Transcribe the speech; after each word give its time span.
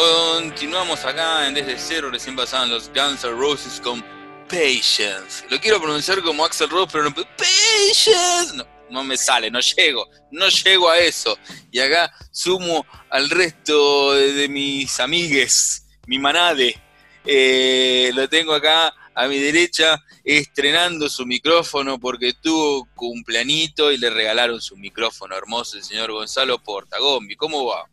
Continuamos 0.00 1.04
acá 1.04 1.46
en 1.46 1.52
Desde 1.52 1.76
Cero, 1.76 2.10
recién 2.10 2.34
pasaban 2.34 2.70
los 2.70 2.88
Guns 2.88 3.22
N' 3.22 3.32
Roses 3.32 3.78
con 3.82 4.02
Patience. 4.48 5.44
Lo 5.50 5.60
quiero 5.60 5.78
pronunciar 5.78 6.22
como 6.22 6.42
Axel 6.42 6.70
Rose, 6.70 6.88
pero 6.90 7.04
no. 7.04 7.14
Patience. 7.14 8.56
No, 8.56 8.66
no 8.88 9.04
me 9.04 9.18
sale, 9.18 9.50
no 9.50 9.60
llego, 9.60 10.08
no 10.30 10.48
llego 10.48 10.88
a 10.88 10.98
eso. 10.98 11.38
Y 11.70 11.80
acá 11.80 12.10
sumo 12.30 12.86
al 13.10 13.28
resto 13.28 14.14
de 14.14 14.48
mis 14.48 14.98
amigues, 15.00 15.84
mi 16.06 16.18
manade. 16.18 16.80
Eh, 17.26 18.10
lo 18.14 18.26
tengo 18.26 18.54
acá 18.54 18.94
a 19.14 19.28
mi 19.28 19.38
derecha 19.38 20.02
estrenando 20.24 21.10
su 21.10 21.26
micrófono 21.26 22.00
porque 22.00 22.32
tuvo 22.32 22.88
cumpleañito 22.94 23.92
y 23.92 23.98
le 23.98 24.08
regalaron 24.08 24.62
su 24.62 24.78
micrófono 24.78 25.36
hermoso 25.36 25.76
el 25.76 25.84
señor 25.84 26.10
Gonzalo 26.10 26.58
Portagombi. 26.58 27.36
¿Cómo 27.36 27.66
va? 27.66 27.89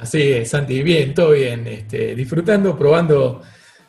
Así 0.00 0.32
es, 0.32 0.48
Santi, 0.48 0.82
bien, 0.82 1.12
todo 1.12 1.32
bien. 1.32 1.66
Este, 1.66 2.14
disfrutando, 2.14 2.76
probando 2.76 3.42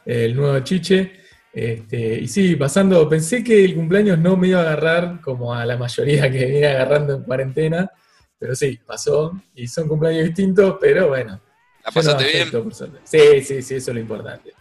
eh, 0.06 0.26
el 0.26 0.36
nuevo 0.36 0.60
chiche. 0.60 1.22
Este, 1.54 2.20
y 2.20 2.28
sí, 2.28 2.58
pasando, 2.58 3.08
pensé 3.08 3.42
que 3.42 3.64
el 3.64 3.76
cumpleaños 3.76 4.20
no 4.20 4.36
me 4.36 4.50
iba 4.50 4.60
a 4.60 4.64
agarrar 4.64 5.22
como 5.22 5.54
a 5.54 5.66
la 5.66 5.78
mayoría 5.78 6.30
que 6.30 6.46
viene 6.46 6.68
agarrando 6.68 7.16
en 7.16 7.24
cuarentena, 7.24 7.92
pero 8.38 8.56
sí, 8.56 8.80
pasó 8.86 9.42
y 9.56 9.68
son 9.68 9.88
cumpleaños 9.88 10.26
distintos, 10.26 10.78
pero 10.82 11.08
bueno. 11.08 11.42
¿La 11.84 11.92
pasaste 11.92 12.26
bien? 12.26 12.72
Sí, 13.04 13.42
sí, 13.42 13.62
sí, 13.62 13.76
eso 13.76 13.92
es 13.92 13.96
lo 13.96 14.00
importante. 14.00 14.54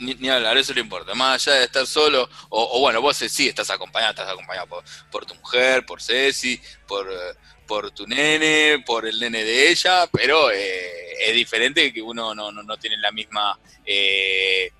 Ni, 0.00 0.30
hablar, 0.30 0.56
eso 0.56 0.72
es 0.72 0.76
lo 0.76 0.82
importante. 0.82 1.14
Más 1.14 1.46
allá 1.46 1.58
de 1.58 1.64
estar 1.64 1.86
solo, 1.86 2.26
o, 2.48 2.80
bueno, 2.80 3.02
vos 3.02 3.18
sí 3.18 3.48
estás 3.48 3.68
acompañado, 3.68 4.12
estás 4.12 4.30
acompañado 4.30 4.82
por, 5.10 5.26
tu 5.26 5.34
mujer, 5.34 5.84
por 5.84 6.00
Ceci, 6.00 6.58
por, 6.88 7.06
eh, 7.06 7.34
por 7.66 7.90
tu 7.92 8.06
nene, 8.06 8.82
por 8.84 9.06
el 9.06 9.18
nene 9.18 9.44
de 9.44 9.70
ella, 9.70 10.06
pero 10.12 10.50
eh, 10.50 11.04
es 11.20 11.34
diferente 11.34 11.92
que 11.92 12.02
uno 12.02 12.34
no, 12.34 12.76
tiene 12.78 12.96
la 12.98 13.12
misma, 13.12 13.58
eh, 13.84 14.70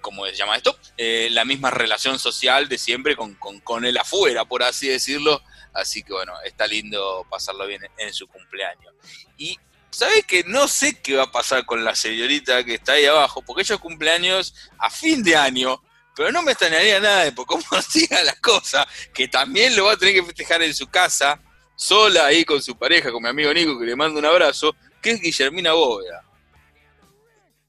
¿cómo 0.00 0.26
se 0.26 0.34
llama 0.34 0.56
esto? 0.56 0.78
Eh, 0.96 1.28
la 1.30 1.44
misma 1.44 1.70
relación 1.70 2.18
social 2.18 2.68
de 2.68 2.78
siempre 2.78 3.16
con, 3.16 3.34
con, 3.34 3.84
él 3.84 3.96
afuera, 3.98 4.44
por 4.44 4.62
así 4.62 4.88
decirlo. 4.88 5.42
Así 5.72 6.02
que 6.02 6.12
bueno, 6.12 6.32
está 6.44 6.66
lindo 6.66 7.26
pasarlo 7.28 7.66
bien 7.66 7.82
en 7.98 8.12
su 8.12 8.26
cumpleaños. 8.26 8.94
Y 9.36 9.58
¿sabes 9.90 10.26
que 10.26 10.44
no 10.44 10.68
sé 10.68 11.00
qué 11.00 11.16
va 11.16 11.24
a 11.24 11.32
pasar 11.32 11.64
con 11.64 11.84
la 11.84 11.94
señorita 11.94 12.64
que 12.64 12.74
está 12.74 12.92
ahí 12.92 13.06
abajo? 13.06 13.42
Porque 13.42 13.62
ella 13.62 13.78
cumpleaños 13.78 14.54
a 14.78 14.90
fin 14.90 15.22
de 15.22 15.36
año, 15.36 15.82
pero 16.14 16.32
no 16.32 16.42
me 16.42 16.52
extrañaría 16.52 17.00
nada 17.00 17.24
de 17.24 17.32
por 17.32 17.46
cómo 17.46 17.64
siga 17.88 18.22
la 18.22 18.34
cosa, 18.36 18.86
que 19.14 19.28
también 19.28 19.76
lo 19.76 19.86
va 19.86 19.92
a 19.92 19.96
tener 19.96 20.14
que 20.14 20.24
festejar 20.24 20.62
en 20.62 20.74
su 20.74 20.86
casa, 20.88 21.40
sola 21.76 22.26
ahí 22.26 22.44
con 22.44 22.60
su 22.60 22.76
pareja, 22.76 23.12
con 23.12 23.22
mi 23.22 23.28
amigo 23.28 23.52
Nico, 23.52 23.78
que 23.78 23.86
le 23.86 23.94
mando 23.94 24.18
un 24.18 24.24
abrazo, 24.24 24.74
que 25.00 25.12
es 25.12 25.20
Guillermina 25.20 25.74
Bóveda. 25.74 26.22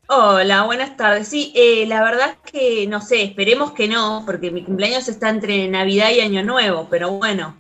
Hola, 0.08 0.64
buenas 0.64 0.96
tardes. 0.96 1.28
Sí, 1.28 1.52
eh, 1.54 1.86
la 1.86 2.02
verdad 2.02 2.30
es 2.30 2.52
que 2.52 2.88
no 2.88 3.02
sé, 3.02 3.24
esperemos 3.24 3.74
que 3.74 3.90
no, 3.90 4.24
porque 4.26 4.50
mi 4.50 4.64
cumpleaños 4.64 5.10
está 5.10 5.30
entre 5.30 5.68
Navidad 5.68 6.12
y 6.12 6.22
Año 6.22 6.44
Nuevo, 6.44 6.88
pero 6.90 7.12
bueno, 7.12 7.60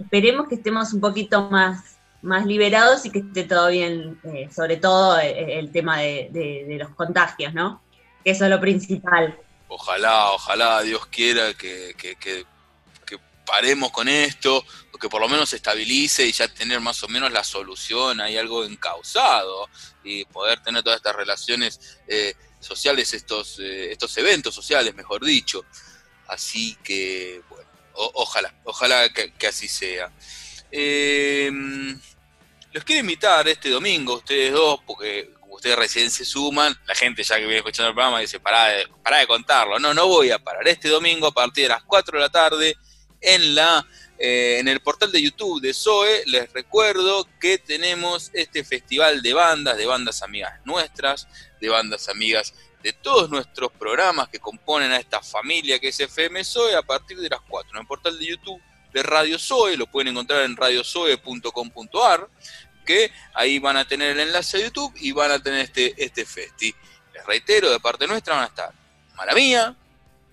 esperemos 0.00 0.48
que 0.48 0.54
estemos 0.54 0.94
un 0.94 1.02
poquito 1.02 1.50
más, 1.50 1.98
más 2.22 2.46
liberados 2.46 3.04
y 3.04 3.10
que 3.10 3.18
esté 3.18 3.44
todo 3.44 3.68
bien, 3.68 4.18
eh, 4.24 4.48
sobre 4.50 4.78
todo 4.78 5.18
eh, 5.18 5.58
el, 5.58 5.70
tema 5.70 5.98
de, 5.98 6.76
los 6.78 6.88
contagios, 6.94 7.52
¿no? 7.52 7.82
Que 8.24 8.30
eso 8.30 8.44
es 8.44 8.50
lo 8.50 8.58
principal. 8.58 9.38
Ojalá, 9.68 10.32
ojalá 10.32 10.80
Dios 10.80 11.04
quiera 11.06 11.52
que 11.52 11.94
paremos 13.44 13.90
con 13.90 14.08
esto, 14.08 14.64
o 14.92 14.98
que 14.98 15.08
por 15.08 15.20
lo 15.20 15.28
menos 15.28 15.50
se 15.50 15.56
estabilice 15.56 16.26
y 16.26 16.32
ya 16.32 16.48
tener 16.48 16.80
más 16.80 17.02
o 17.02 17.08
menos 17.08 17.32
la 17.32 17.44
solución, 17.44 18.20
hay 18.20 18.36
algo 18.36 18.64
encausado, 18.64 19.68
y 20.04 20.24
poder 20.26 20.62
tener 20.62 20.82
todas 20.82 20.98
estas 20.98 21.16
relaciones 21.16 21.98
eh, 22.08 22.34
sociales, 22.60 23.12
estos, 23.14 23.58
eh, 23.58 23.92
estos 23.92 24.16
eventos 24.16 24.54
sociales, 24.54 24.94
mejor 24.94 25.24
dicho. 25.24 25.64
Así 26.28 26.76
que, 26.82 27.42
bueno, 27.48 27.68
ojalá, 27.92 28.54
ojalá 28.64 29.08
que, 29.10 29.46
así 29.46 29.68
sea. 29.68 30.10
Em, 30.70 32.00
los 32.72 32.84
quiero 32.84 33.00
invitar 33.00 33.46
este 33.48 33.68
domingo, 33.68 34.14
ustedes 34.14 34.52
dos, 34.52 34.80
porque 34.86 35.34
ustedes 35.48 35.76
recién 35.76 36.10
se 36.10 36.24
suman, 36.24 36.74
la 36.86 36.94
gente 36.94 37.22
ya 37.22 37.36
que 37.36 37.42
viene 37.42 37.58
escuchando 37.58 37.90
el 37.90 37.94
programa 37.94 38.20
dice, 38.20 38.40
pará 38.40 38.68
de, 38.68 38.88
pará 39.02 39.18
de 39.18 39.26
contarlo. 39.26 39.78
No, 39.78 39.92
no 39.92 40.06
voy 40.06 40.30
a 40.30 40.38
parar. 40.38 40.66
Este 40.66 40.88
domingo 40.88 41.26
a 41.26 41.32
partir 41.32 41.64
de 41.64 41.68
las 41.70 41.82
4 41.82 42.18
de 42.18 42.22
la 42.22 42.30
tarde 42.30 42.76
en 43.22 43.54
la 43.54 43.86
eh, 44.18 44.58
en 44.60 44.68
el 44.68 44.78
portal 44.80 45.10
de 45.10 45.20
YouTube 45.20 45.60
de 45.60 45.74
Zoe, 45.74 46.22
les 46.26 46.52
recuerdo 46.52 47.26
que 47.40 47.58
tenemos 47.58 48.30
este 48.34 48.62
festival 48.62 49.20
de 49.20 49.34
bandas, 49.34 49.76
de 49.76 49.84
bandas 49.84 50.22
amigas 50.22 50.60
nuestras, 50.64 51.26
de 51.60 51.68
bandas 51.68 52.08
amigas 52.08 52.54
de 52.82 52.92
todos 52.92 53.30
nuestros 53.30 53.72
programas 53.72 54.28
que 54.28 54.38
componen 54.38 54.92
a 54.92 54.98
esta 54.98 55.22
familia 55.22 55.78
que 55.78 55.88
es 55.88 55.98
FM 55.98 56.44
Zoe 56.44 56.74
a 56.76 56.82
partir 56.82 57.18
de 57.18 57.28
las 57.28 57.40
4 57.40 57.72
en 57.72 57.80
el 57.80 57.86
portal 57.86 58.18
de 58.18 58.26
YouTube 58.26 58.62
de 58.92 59.02
Radio 59.02 59.38
Zoe, 59.38 59.76
lo 59.76 59.86
pueden 59.86 60.08
encontrar 60.08 60.42
en 60.42 60.56
radiozoe.com.ar, 60.56 62.28
que 62.84 63.10
ahí 63.34 63.58
van 63.58 63.76
a 63.76 63.86
tener 63.86 64.10
el 64.10 64.20
enlace 64.20 64.58
a 64.58 64.60
YouTube 64.60 64.92
y 65.00 65.12
van 65.12 65.30
a 65.30 65.42
tener 65.42 65.60
este, 65.60 65.94
este 65.96 66.26
festi. 66.26 66.74
Les 67.14 67.24
reitero, 67.26 67.70
de 67.70 67.80
parte 67.80 68.06
nuestra 68.06 68.34
van 68.34 68.44
a 68.44 68.46
estar 68.48 68.72
Mía, 69.34 69.74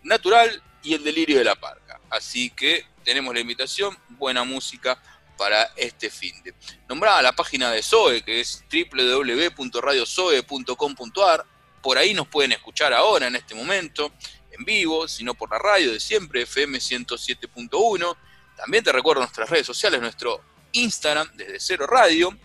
Natural 0.04 0.62
y 0.84 0.94
El 0.94 1.04
Delirio 1.04 1.38
de 1.38 1.44
la 1.46 1.56
Parca. 1.56 1.89
Así 2.10 2.50
que 2.50 2.86
tenemos 3.04 3.34
la 3.34 3.40
invitación, 3.40 3.98
buena 4.10 4.44
música 4.44 5.02
para 5.38 5.72
este 5.76 6.10
fin 6.10 6.34
de. 6.44 6.54
Nombrada 6.88 7.22
la 7.22 7.34
página 7.34 7.72
de 7.72 7.82
Zoe, 7.82 8.22
que 8.24 8.42
es 8.42 8.66
www.radiozoe.com.ar. 8.72 11.46
Por 11.82 11.98
ahí 11.98 12.14
nos 12.14 12.28
pueden 12.28 12.52
escuchar 12.52 12.94
ahora, 12.94 13.28
en 13.28 13.38
este 13.38 13.56
momento, 13.56 14.12
en 14.52 14.66
vivo, 14.66 15.08
sino 15.08 15.34
por 15.34 15.50
la 15.50 15.58
radio 15.58 15.94
de 15.94 16.00
siempre, 16.00 16.42
FM 16.42 16.78
107.1. 16.78 18.18
También 18.58 18.84
te 18.84 18.92
recuerdo 18.92 19.22
nuestras 19.22 19.50
redes 19.50 19.66
sociales, 19.66 20.02
nuestro 20.02 20.44
Instagram, 20.74 21.32
desde 21.36 21.60
cero 21.60 21.88
radio, 21.88 22.38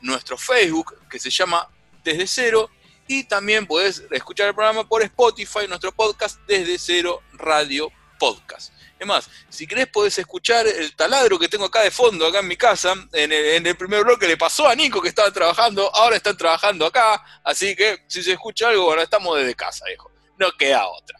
nuestro 0.00 0.38
Facebook, 0.38 0.94
que 1.10 1.18
se 1.18 1.30
llama 1.30 1.68
Desde 2.02 2.26
Cero, 2.26 2.70
y 3.06 3.24
también 3.24 3.66
puedes 3.66 4.02
escuchar 4.10 4.48
el 4.48 4.54
programa 4.54 4.88
por 4.88 5.02
Spotify, 5.02 5.68
nuestro 5.68 5.92
podcast 5.92 6.40
Desde 6.46 6.78
Cero 6.78 7.22
Radio 7.34 7.92
Podcast. 8.18 8.72
Es 8.98 9.06
más, 9.06 9.28
si 9.50 9.66
querés 9.66 9.88
podés 9.88 10.18
escuchar 10.18 10.66
el 10.66 10.96
taladro 10.96 11.38
que 11.38 11.48
tengo 11.48 11.66
acá 11.66 11.82
de 11.82 11.90
fondo, 11.90 12.26
acá 12.26 12.38
en 12.38 12.48
mi 12.48 12.56
casa, 12.56 12.94
en 13.12 13.30
el, 13.30 13.76
primer 13.76 14.02
bloque 14.04 14.26
le 14.26 14.38
pasó 14.38 14.68
a 14.68 14.74
Nico 14.74 15.02
que 15.02 15.08
estaba 15.08 15.30
trabajando, 15.30 15.94
ahora 15.94 16.16
están 16.16 16.36
trabajando 16.36 16.86
acá, 16.86 17.22
así 17.44 17.76
que 17.76 18.04
si 18.06 18.22
se 18.22 18.32
escucha 18.32 18.68
algo, 18.68 18.86
bueno, 18.86 19.02
estamos 19.02 19.38
desde 19.38 19.54
casa, 19.54 19.84
viejo, 19.86 20.10
no 20.38 20.50
queda 20.52 20.86
otra. 20.88 21.18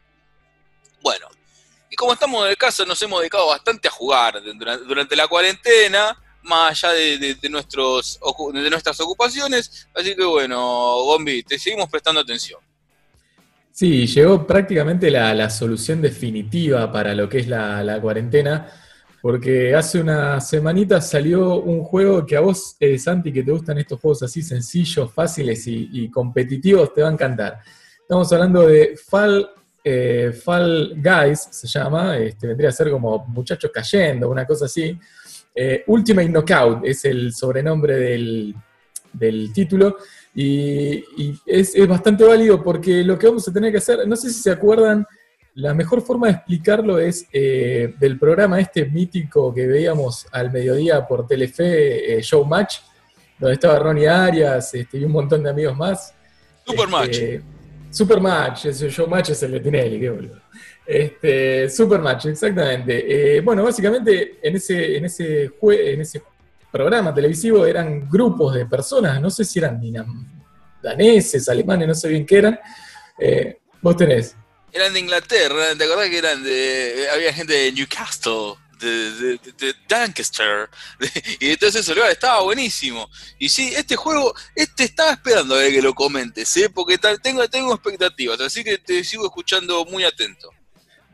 Bueno, 1.02 1.28
y 1.90 1.96
como 1.96 2.14
estamos 2.14 2.44
desde 2.44 2.56
casa 2.56 2.84
nos 2.86 3.00
hemos 3.02 3.20
dedicado 3.20 3.46
bastante 3.48 3.88
a 3.88 3.90
jugar 3.90 4.42
durante, 4.42 5.14
la 5.14 5.28
cuarentena, 5.28 6.18
más 6.44 6.82
allá 6.82 6.94
de, 6.94 7.34
de 7.34 7.48
nuestras 7.50 8.18
ocupaciones, 9.00 9.86
así 9.94 10.16
que 10.16 10.24
bueno, 10.24 10.56
Gombi, 11.02 11.42
te 11.42 11.58
seguimos 11.58 11.90
prestando 11.90 12.22
atención. 12.22 12.60
Sí, 13.76 14.06
llegó 14.06 14.46
prácticamente 14.46 15.10
la, 15.10 15.50
solución 15.50 16.00
definitiva 16.00 16.90
para 16.90 17.14
lo 17.14 17.28
que 17.28 17.40
es 17.40 17.46
la, 17.46 17.98
cuarentena, 18.00 18.66
porque 19.20 19.74
hace 19.74 20.00
unas 20.00 20.48
semanitas 20.48 21.10
salió 21.10 21.60
un 21.60 21.82
juego 21.82 22.24
que 22.24 22.38
a 22.38 22.40
vos, 22.40 22.76
eh, 22.80 22.98
Santi, 22.98 23.30
que 23.30 23.42
te 23.42 23.52
gustan 23.52 23.76
estos 23.76 24.00
juegos 24.00 24.22
así 24.22 24.40
sencillos, 24.40 25.12
fáciles 25.12 25.64
y, 25.66 26.10
competitivos, 26.10 26.94
te 26.94 27.02
va 27.02 27.10
a 27.10 27.12
encantar. 27.12 27.60
Estamos 28.00 28.32
hablando 28.32 28.66
de 28.66 28.96
Fall, 28.96 29.46
eh, 29.84 30.32
Fall 30.42 30.94
Guys, 30.96 31.46
se 31.50 31.68
llama, 31.68 32.16
este, 32.16 32.46
vendría 32.46 32.70
a 32.70 32.72
ser 32.72 32.90
como 32.90 33.26
muchachos 33.26 33.70
cayendo, 33.74 34.30
una 34.30 34.46
cosa 34.46 34.64
así. 34.64 34.98
Eh, 35.54 35.84
Ultimate 35.86 36.30
Knockout 36.30 36.86
es 36.86 37.04
el 37.04 37.30
sobrenombre 37.34 37.96
del, 37.96 38.54
del 39.12 39.52
título. 39.52 39.98
Y, 40.38 41.02
es, 41.46 41.74
bastante 41.88 42.22
válido 42.22 42.62
porque 42.62 43.02
lo 43.02 43.18
que 43.18 43.26
vamos 43.26 43.48
a 43.48 43.52
tener 43.52 43.72
que 43.72 43.78
hacer, 43.78 44.06
no 44.06 44.14
sé 44.16 44.28
si 44.28 44.42
se 44.42 44.50
acuerdan, 44.50 45.06
la 45.54 45.72
mejor 45.72 46.02
forma 46.02 46.26
de 46.26 46.34
explicarlo 46.34 46.98
es 46.98 47.26
eh, 47.32 47.94
del 47.98 48.18
programa 48.18 48.60
este 48.60 48.84
mítico 48.84 49.54
que 49.54 49.66
veíamos 49.66 50.26
al 50.30 50.52
mediodía 50.52 51.06
por 51.06 51.26
Telefe, 51.26 52.18
eh, 52.18 52.20
Showmatch, 52.20 52.80
donde 53.38 53.54
estaba 53.54 53.78
Ronnie 53.78 54.08
Arias 54.08 54.74
este, 54.74 54.98
y 54.98 55.04
un 55.04 55.12
montón 55.12 55.42
de 55.42 55.48
amigos 55.48 55.74
más. 55.74 56.14
Supermatch. 56.66 57.08
Este, 57.08 57.42
Supermatch, 57.90 58.66
ese 58.66 58.90
Showmatch 58.90 59.30
es 59.30 59.42
el 59.42 59.52
de 59.52 59.60
Tinelli, 59.60 60.00
qué 60.00 60.10
boludo. 60.10 60.42
Este, 60.84 61.70
Supermatch, 61.70 62.26
exactamente. 62.26 63.36
Eh, 63.36 63.40
bueno, 63.40 63.64
básicamente 63.64 64.38
en 64.42 64.56
ese, 64.56 64.98
en 64.98 65.06
ese, 65.06 65.44
en 65.44 66.00
ese 66.02 66.22
programa 66.76 67.14
televisivo 67.14 67.64
eran 67.64 68.08
grupos 68.08 68.54
de 68.54 68.66
personas, 68.66 69.18
no 69.20 69.30
sé 69.30 69.44
si 69.46 69.58
eran 69.58 69.80
daneses, 70.82 71.48
alemanes, 71.48 71.88
no 71.88 71.94
sé 71.94 72.08
bien 72.08 72.26
qué 72.26 72.36
eran. 72.36 72.60
Eh, 73.18 73.58
vos 73.80 73.96
tenés. 73.96 74.36
Eran 74.72 74.92
de 74.92 75.00
Inglaterra, 75.00 75.74
¿te 75.76 75.84
acordás 75.84 76.10
que 76.10 76.18
eran 76.18 76.42
de. 76.42 77.08
Había 77.14 77.32
gente 77.32 77.54
de 77.54 77.72
Newcastle, 77.72 78.56
de, 78.78 79.38
de, 79.58 79.74
Dancaster 79.88 80.68
y 81.40 81.50
entonces 81.50 81.88
ese 81.88 82.10
estaba 82.10 82.42
buenísimo. 82.42 83.08
Y 83.38 83.48
sí, 83.48 83.72
este 83.74 83.96
juego, 83.96 84.34
este 84.54 84.84
estaba 84.84 85.12
esperando 85.12 85.54
a 85.54 85.58
ver 85.58 85.72
que 85.72 85.80
lo 85.80 85.94
comentes, 85.94 86.54
¿eh? 86.58 86.68
porque 86.68 86.98
tengo, 87.22 87.48
tengo 87.48 87.72
expectativas, 87.72 88.38
así 88.42 88.62
que 88.62 88.76
te 88.76 89.02
sigo 89.02 89.24
escuchando 89.24 89.82
muy 89.86 90.04
atento. 90.04 90.50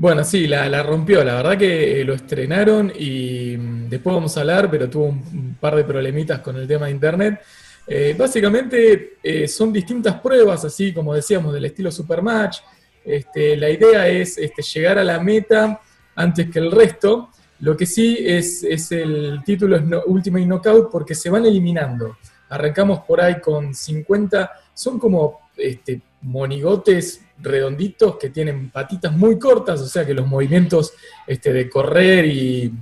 Bueno, 0.03 0.25
sí, 0.25 0.49
la, 0.49 0.83
rompió. 0.83 1.23
La 1.23 1.37
verdad 1.37 1.57
que 1.57 2.01
eh, 2.01 2.05
lo 2.05 2.15
estrenaron 2.15 2.93
y 2.99 3.57
mm, 3.57 3.89
después 3.89 4.13
vamos 4.13 4.37
a 4.37 4.41
hablar, 4.41 4.69
pero 4.69 4.91
tuvo 4.91 5.05
un, 5.05 5.57
par 5.61 5.77
de 5.77 5.85
problemitas 5.85 6.41
con 6.41 6.57
el 6.57 6.67
tema 6.67 6.87
de 6.87 6.91
internet. 6.91 7.41
Eh, 7.87 8.13
básicamente 8.19 9.19
eh, 9.23 9.47
son 9.47 9.73
distintas 9.73 10.21
pruebas, 10.21 10.65
así 10.65 10.93
como 10.93 11.15
decíamos, 11.15 11.55
del 11.55 11.67
estilo 11.67 11.93
Supermatch. 11.93 12.59
Este, 13.05 13.57
la 13.57 13.71
idea 13.71 14.09
es 14.09 14.39
este, 14.39 14.61
llegar 14.61 14.99
a 14.99 15.05
la 15.05 15.21
meta 15.21 15.81
antes 16.17 16.51
que 16.51 16.59
el 16.59 16.73
resto. 16.73 17.29
Lo 17.61 17.77
que 17.77 17.87
sí 17.87 18.19
es, 18.27 18.65
el 18.91 19.41
título 19.45 19.77
es 19.77 19.85
no, 19.85 20.03
Ultimate 20.07 20.47
Knockout 20.47 20.91
porque 20.91 21.15
se 21.15 21.31
van 21.31 21.47
eliminando. 21.47 22.17
Arrancamos 22.49 23.05
por 23.07 23.21
ahí 23.21 23.41
con 23.41 23.73
50, 23.73 24.51
son 24.75 24.99
como 24.99 25.43
este, 25.57 26.01
monigotes 26.23 27.25
redonditos 27.39 28.17
que 28.17 28.31
tienen 28.31 28.71
patitas 28.71 29.13
muy 29.13 29.39
cortas, 29.39 29.81
o 29.81 29.87
sea 29.87 30.07
que 30.07 30.15
los 30.15 30.27
movimientos 30.27 30.95
este, 31.27 31.53
de 31.53 31.69
correr 31.69 32.25
y, 32.27 32.73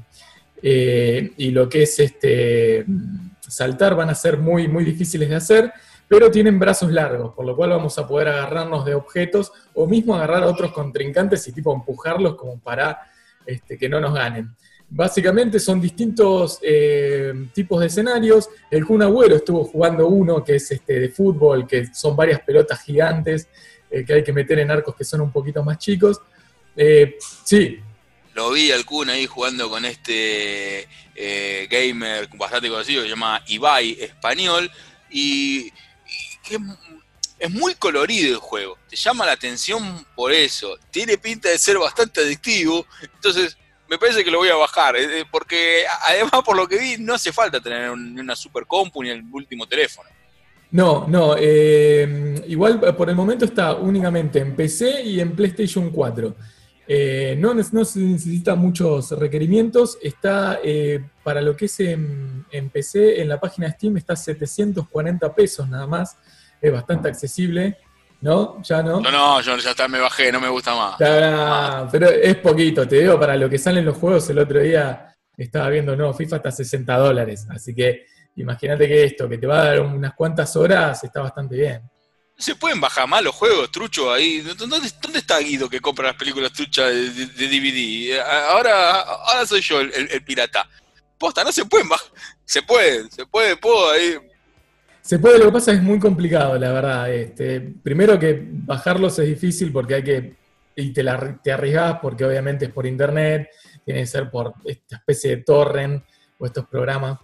eh, 0.63 1.33
y 1.37 1.51
lo 1.51 1.69
que 1.69 1.83
es 1.85 1.99
este, 1.99 2.85
saltar 3.41 3.95
van 3.95 4.11
a 4.11 4.15
ser 4.15 4.39
muy, 4.39 4.69
muy 4.69 4.85
difíciles 4.85 5.29
de 5.29 5.37
hacer, 5.37 5.73
pero 6.07 6.31
tienen 6.31 6.59
brazos 6.59 6.91
largos, 6.91 7.35
por 7.35 7.47
lo 7.47 7.57
cual 7.57 7.71
vamos 7.71 7.99
a 7.99 8.07
poder 8.07 8.29
agarrarnos 8.29 8.85
de 8.85 8.95
objetos 8.95 9.53
o 9.75 9.87
mismo 9.87 10.15
agarrar 10.15 10.43
a 10.43 10.49
otros 10.49 10.73
contrincantes 10.73 11.47
y 11.49 11.53
tipo 11.53 11.75
empujarlos 11.75 12.35
como 12.35 12.59
para 12.59 12.99
este, 13.47 13.79
que 13.79 13.89
no 13.89 14.01
nos 14.01 14.15
ganen. 14.15 14.55
Básicamente 14.93 15.61
son 15.61 15.81
distintos 15.81 16.59
eh, 16.63 17.33
tipos 17.55 17.81
de 17.81 17.87
escenarios. 17.87 18.49
El 18.69 18.85
Kun 18.85 19.03
Agüero 19.03 19.37
estuvo 19.37 19.65
jugando 19.65 20.09
uno 20.09 20.43
que 20.43 20.57
es 20.57 20.69
este, 20.73 20.99
de 20.99 21.09
fútbol, 21.11 21.65
que 21.65 21.95
son 21.95 22.17
varias 22.17 22.41
pelotas 22.41 22.83
gigantes 22.83 23.49
eh, 23.89 24.05
que 24.05 24.15
hay 24.15 24.25
que 24.25 24.33
meter 24.33 24.59
en 24.59 24.71
arcos 24.71 24.97
que 24.97 25.05
son 25.05 25.21
un 25.21 25.31
poquito 25.31 25.63
más 25.63 25.79
chicos. 25.79 26.21
Eh, 26.77 27.17
sí. 27.45 27.79
Lo 28.35 28.51
vi 28.51 28.73
al 28.73 28.85
Kun 28.85 29.11
ahí 29.11 29.27
jugando 29.27 29.69
con 29.71 29.85
este 29.85 30.89
gamer 31.69 32.29
bastante 32.37 32.69
conocido, 32.71 33.03
que 33.03 33.09
se 33.09 33.15
llama 33.15 33.43
Ibai 33.47 33.99
Español, 34.01 34.71
y, 35.11 35.71
es 37.39 37.51
muy 37.51 37.75
colorido 37.75 38.35
el 38.35 38.37
juego. 38.37 38.79
Te 38.89 38.97
llama 38.97 39.27
la 39.27 39.33
atención 39.33 40.07
por 40.15 40.33
eso. 40.33 40.79
Tiene 40.91 41.17
pinta 41.19 41.49
de 41.49 41.59
ser 41.59 41.79
bastante 41.79 42.21
adictivo. 42.21 42.87
Entonces, 43.15 43.57
me 43.91 43.99
parece 43.99 44.23
que 44.23 44.31
lo 44.31 44.39
voy 44.39 44.49
a 44.49 44.55
bajar, 44.55 44.95
eh, 44.95 45.21
eh, 45.21 45.25
porque 45.29 45.83
además 46.07 46.43
por 46.45 46.57
lo 46.57 46.69
que 46.69 46.79
vi 46.79 46.97
no 46.99 47.15
hace 47.15 47.33
falta 47.33 47.61
tener 47.61 47.91
una 47.91 48.37
super 48.37 48.65
compu 48.65 49.03
ni 49.03 49.11
el 49.11 49.25
último 49.33 49.67
teléfono. 49.67 50.09
No, 50.71 51.09
no, 51.09 51.35
eh, 51.37 52.41
igual 52.47 52.79
por 52.79 53.11
el 53.11 53.17
momento 53.17 53.45
está 53.45 53.75
únicamente 53.75 54.39
en 54.39 54.55
PC 54.55 55.03
y 55.03 55.19
en 55.19 55.35
PlayStation 55.35 55.91
4. 55.91 56.37
no, 57.39 57.85
se 57.85 57.99
necesitan 57.99 58.61
muchos 58.61 59.11
requerimientos, 59.11 59.99
está 60.01 60.61
para 61.25 61.43
lo 61.43 61.57
que 61.57 61.65
es 61.65 61.81
en, 61.81 62.47
en, 62.53 62.71
PC, 62.71 63.21
en 63.21 63.29
la 63.29 63.41
página 63.41 63.73
Steam 63.73 63.97
está 63.97 64.15
740 64.15 65.35
pesos 65.35 65.69
nada 65.69 65.89
más, 65.89 66.17
es 66.63 66.73
bastante 66.73 67.09
accesible. 67.09 67.77
¿No? 68.21 68.63
¿Ya 68.63 68.83
no? 68.83 69.01
No, 69.01 69.11
no, 69.11 69.41
yo 69.41 69.57
ya 69.57 69.71
está, 69.71 69.89
me 69.89 69.99
bajé, 69.99 70.31
no 70.31 70.41
me 70.41 70.49
gusta 70.49 70.75
más. 70.75 70.97
Pero 71.91 72.11
es 72.11 72.37
poquito, 72.37 72.87
te 72.87 73.01
digo, 73.01 73.19
para 73.19 73.37
lo 73.37 73.49
que 73.49 73.59
salen 73.59 73.85
los 73.85 73.97
juegos, 73.97 74.29
el 74.31 74.39
otro 74.39 74.61
día 74.61 75.17
estaba 75.37 75.71
viendo, 75.71 75.97
no, 75.97 76.13
FIFA 76.13 76.37
hasta 76.37 76.51
60 76.51 76.97
dólares. 76.99 77.47
Así 77.51 77.75
que 77.75 78.07
imagínate 78.37 78.87
que 78.87 79.05
esto, 79.05 79.29
que 79.29 79.39
te 79.39 79.47
va 79.47 79.63
a 79.63 79.65
dar 79.65 79.81
unas 79.81 80.15
cuantas 80.15 80.55
horas, 80.55 81.03
está 81.03 81.23
bastante 81.23 81.57
bien. 81.57 81.83
¿No 81.83 82.45
se 82.45 82.55
pueden 82.55 82.81
bajar 82.81 83.09
más 83.09 83.23
los 83.23 83.35
juegos, 83.35 83.71
trucho, 83.71 84.13
ahí? 84.13 84.41
¿Dónde, 84.41 84.79
está 85.15 85.39
Guido 85.39 85.69
que 85.69 85.81
compra 85.81 86.09
las 86.09 86.17
películas 86.17 86.53
truchas 86.53 86.93
de, 86.93 87.27
DVD? 87.27 88.21
Ahora, 88.49 89.01
ahora 89.01 89.47
soy 89.47 89.63
yo 89.63 89.81
el, 89.81 89.93
el 89.95 90.25
pirata. 90.25 90.69
Posta, 91.19 91.45
no 91.45 91.53
se 91.53 91.65
pueden 91.65 91.89
bajar. 91.89 92.09
Se 92.45 92.63
puede, 92.63 93.11
se 93.11 93.25
puede, 93.27 93.57
puedo 93.57 93.91
ahí 93.91 94.17
se 95.11 95.19
puede, 95.19 95.41
lo 95.41 95.47
que 95.47 95.53
pasa 95.55 95.73
es 95.73 95.83
muy 95.83 95.99
complicado, 95.99 96.57
la 96.57 96.71
verdad. 96.71 97.13
Este, 97.13 97.61
primero 97.61 98.17
que 98.17 98.47
bajarlos 98.49 99.19
es 99.19 99.27
difícil 99.27 99.73
porque 99.73 99.97
hay 99.97 100.05
que, 100.05 100.37
y 100.77 100.93
te, 100.93 101.03
la, 101.03 101.37
te 101.43 101.51
arriesgas 101.51 101.99
porque 102.01 102.25
obviamente 102.25 102.67
es 102.67 102.71
por 102.71 102.87
internet, 102.87 103.51
tiene 103.85 104.03
que 104.03 104.07
ser 104.07 104.31
por 104.31 104.55
esta 104.65 104.99
especie 104.99 105.31
de 105.31 105.43
torrent 105.43 106.05
o 106.39 106.47
estos 106.47 106.65
programas. 106.69 107.19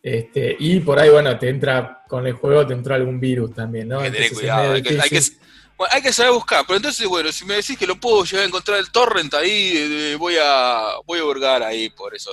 Este, 0.00 0.54
y 0.60 0.78
por 0.78 0.96
ahí, 1.00 1.10
bueno, 1.10 1.36
te 1.36 1.48
entra 1.48 2.04
con 2.06 2.24
el 2.24 2.34
juego, 2.34 2.64
te 2.68 2.74
entra 2.74 2.94
algún 2.94 3.18
virus 3.18 3.52
también, 3.52 3.88
¿no? 3.88 3.98
Hay 3.98 4.12
que 4.12 4.16
tener 4.16 4.32
cuidado, 4.32 4.72
hay 4.74 6.02
que, 6.02 6.12
saber 6.12 6.34
buscar, 6.34 6.64
pero 6.68 6.76
entonces, 6.76 7.04
bueno, 7.08 7.32
si 7.32 7.44
me 7.46 7.54
decís 7.54 7.76
que 7.76 7.88
lo 7.88 7.96
puedo 7.96 8.22
llegar 8.22 8.44
a 8.44 8.46
encontrar 8.46 8.78
el 8.78 8.92
torrent 8.92 9.34
ahí, 9.34 10.14
voy 10.20 10.36
a 10.40 10.84
voy 11.04 11.18
a 11.18 11.24
hurgar 11.24 11.64
ahí 11.64 11.90
por 11.90 12.14
esos 12.14 12.32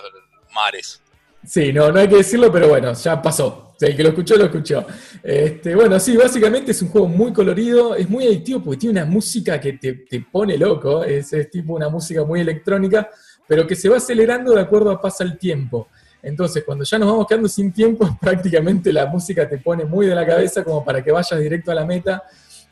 mares. 0.53 1.01
Sí, 1.43 1.73
no, 1.73 1.91
no 1.91 1.99
hay 1.99 2.07
que 2.07 2.17
decirlo, 2.17 2.51
pero 2.51 2.69
bueno, 2.69 2.93
ya 2.93 3.21
pasó. 3.21 3.73
el 3.79 3.95
que 3.95 4.03
lo 4.03 4.09
escuchó, 4.09 4.35
lo 4.35 4.45
escuchó. 4.45 4.85
Este, 5.23 5.75
bueno, 5.75 5.99
sí, 5.99 6.15
básicamente 6.15 6.71
es 6.71 6.81
un 6.83 6.89
juego 6.89 7.07
muy 7.07 7.33
colorido, 7.33 7.95
es 7.95 8.07
muy 8.07 8.25
adictivo 8.27 8.61
porque 8.63 8.81
tiene 8.81 9.01
una 9.01 9.09
música 9.09 9.59
que 9.59 9.73
te, 9.73 10.25
pone 10.31 10.57
loco, 10.57 11.03
es, 11.03 11.31
tipo 11.49 11.73
una 11.73 11.89
música 11.89 12.23
muy 12.23 12.41
electrónica, 12.41 13.09
pero 13.47 13.65
que 13.65 13.75
se 13.75 13.89
va 13.89 13.97
acelerando 13.97 14.53
de 14.53 14.61
acuerdo 14.61 14.91
a 14.91 15.01
pasa 15.01 15.23
el 15.23 15.38
tiempo. 15.38 15.88
Entonces, 16.21 16.63
cuando 16.63 16.83
ya 16.83 16.99
nos 16.99 17.09
vamos 17.09 17.25
quedando 17.27 17.49
sin 17.49 17.73
tiempo, 17.73 18.17
prácticamente 18.21 18.93
la 18.93 19.07
música 19.07 19.49
te 19.49 19.57
pone 19.57 19.85
muy 19.85 20.05
de 20.05 20.13
la 20.13 20.25
cabeza 20.25 20.63
como 20.63 20.85
para 20.85 21.03
que 21.03 21.11
vayas 21.11 21.39
directo 21.39 21.71
a 21.71 21.75
la 21.75 21.85
meta. 21.85 22.21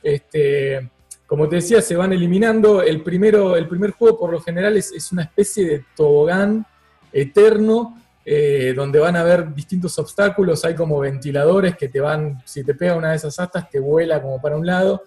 Este, 0.04 0.92
como 1.26 1.50
te 1.50 1.56
decía, 1.56 1.82
se 1.82 1.96
van 1.96 2.14
eliminando. 2.14 2.84
El, 2.84 3.02
primero, 3.02 3.56
el 3.56 3.68
primer 3.68 3.92
juego, 3.92 4.20
por 4.20 4.32
lo 4.32 4.40
general, 4.42 4.78
es, 4.78 4.92
es 4.92 5.12
una 5.12 5.24
especie 5.24 5.66
de 5.66 5.86
tobogán 5.96 6.68
eterno 7.12 7.96
eh, 8.32 8.76
donde 8.76 9.00
van 9.00 9.16
a 9.16 9.22
haber 9.22 9.56
distintos 9.56 9.98
obstáculos, 9.98 10.64
hay 10.64 10.76
como 10.76 11.00
ventiladores 11.00 11.76
que 11.76 11.90
te 11.90 12.00
van, 12.00 12.40
si 12.46 12.64
te 12.64 12.76
pega 12.76 12.96
una 12.96 13.10
de 13.10 13.16
esas 13.16 13.40
astas, 13.40 13.68
te 13.72 13.80
vuela 13.80 14.22
como 14.22 14.40
para 14.40 14.56
un 14.56 14.68
lado. 14.68 15.02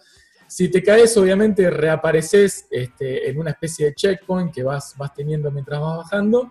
Si 0.48 0.68
te 0.68 0.82
caes, 0.82 1.16
obviamente 1.16 1.70
reapareces 1.70 2.66
este, 2.68 3.30
en 3.30 3.38
una 3.38 3.50
especie 3.50 3.86
de 3.86 3.94
checkpoint 3.94 4.52
que 4.52 4.64
vas, 4.64 4.96
vas 4.98 5.14
teniendo 5.14 5.52
mientras 5.52 5.80
vas 5.80 5.98
bajando. 5.98 6.50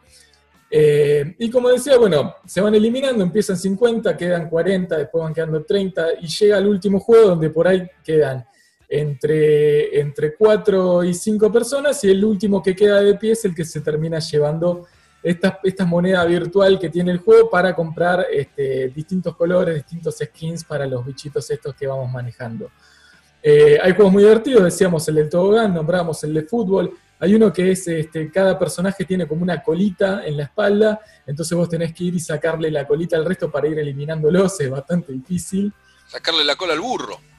Eh, 0.69 1.35
y 1.39 1.49
como 1.49 1.67
decía, 1.67 1.97
bueno, 1.97 2.35
se 2.45 2.61
van 2.61 2.73
eliminando, 2.73 3.21
empiezan 3.21 3.57
50, 3.57 4.15
quedan 4.15 4.47
40, 4.47 4.97
después 4.97 5.25
van 5.25 5.33
quedando 5.33 5.65
30, 5.65 6.21
y 6.21 6.27
llega 6.27 6.57
el 6.57 6.67
último 6.67 7.01
juego 7.01 7.31
donde 7.31 7.49
por 7.49 7.67
ahí 7.67 7.85
quedan 8.01 8.45
entre, 8.87 9.99
entre 9.99 10.35
4 10.35 11.03
y 11.03 11.13
5 11.13 11.51
personas, 11.51 12.01
y 12.05 12.11
el 12.11 12.23
último 12.23 12.63
que 12.63 12.73
queda 12.73 13.01
de 13.01 13.15
pie 13.15 13.33
es 13.33 13.43
el 13.43 13.53
que 13.53 13.65
se 13.65 13.81
termina 13.81 14.19
llevando 14.19 14.87
esta, 15.23 15.59
esta 15.63 15.85
moneda 15.85 16.23
virtual 16.25 16.79
que 16.79 16.89
tiene 16.89 17.11
el 17.11 17.19
juego 17.19 17.49
para 17.49 17.75
comprar 17.75 18.25
este, 18.31 18.89
distintos 18.89 19.35
colores, 19.35 19.75
distintos 19.75 20.17
skins 20.17 20.63
para 20.63 20.85
los 20.85 21.05
bichitos 21.05 21.49
estos 21.49 21.75
que 21.75 21.87
vamos 21.87 22.11
manejando. 22.11 22.71
Eh, 23.43 23.79
hay 23.81 23.93
juegos 23.93 24.13
muy 24.13 24.23
divertidos, 24.23 24.63
decíamos 24.63 25.07
el 25.07 25.15
del 25.15 25.29
tobogán, 25.29 25.73
nombramos 25.73 26.23
el 26.23 26.33
de 26.33 26.43
fútbol. 26.43 26.97
Hay 27.19 27.35
uno 27.35 27.53
que 27.53 27.71
es, 27.71 27.87
este, 27.87 28.31
cada 28.31 28.57
personaje 28.57 29.05
tiene 29.05 29.27
como 29.27 29.43
una 29.43 29.61
colita 29.61 30.25
en 30.25 30.37
la 30.37 30.43
espalda, 30.43 30.99
entonces 31.25 31.55
vos 31.55 31.69
tenés 31.69 31.93
que 31.93 32.05
ir 32.05 32.15
y 32.15 32.19
sacarle 32.19 32.71
la 32.71 32.87
colita 32.87 33.15
al 33.15 33.25
resto 33.25 33.51
para 33.51 33.67
ir 33.67 33.77
eliminándolos, 33.77 34.59
es 34.59 34.69
bastante 34.69 35.13
difícil. 35.13 35.71
Sacarle 36.07 36.43
la 36.43 36.55
cola 36.55 36.73
al 36.73 36.81
burro. 36.81 37.30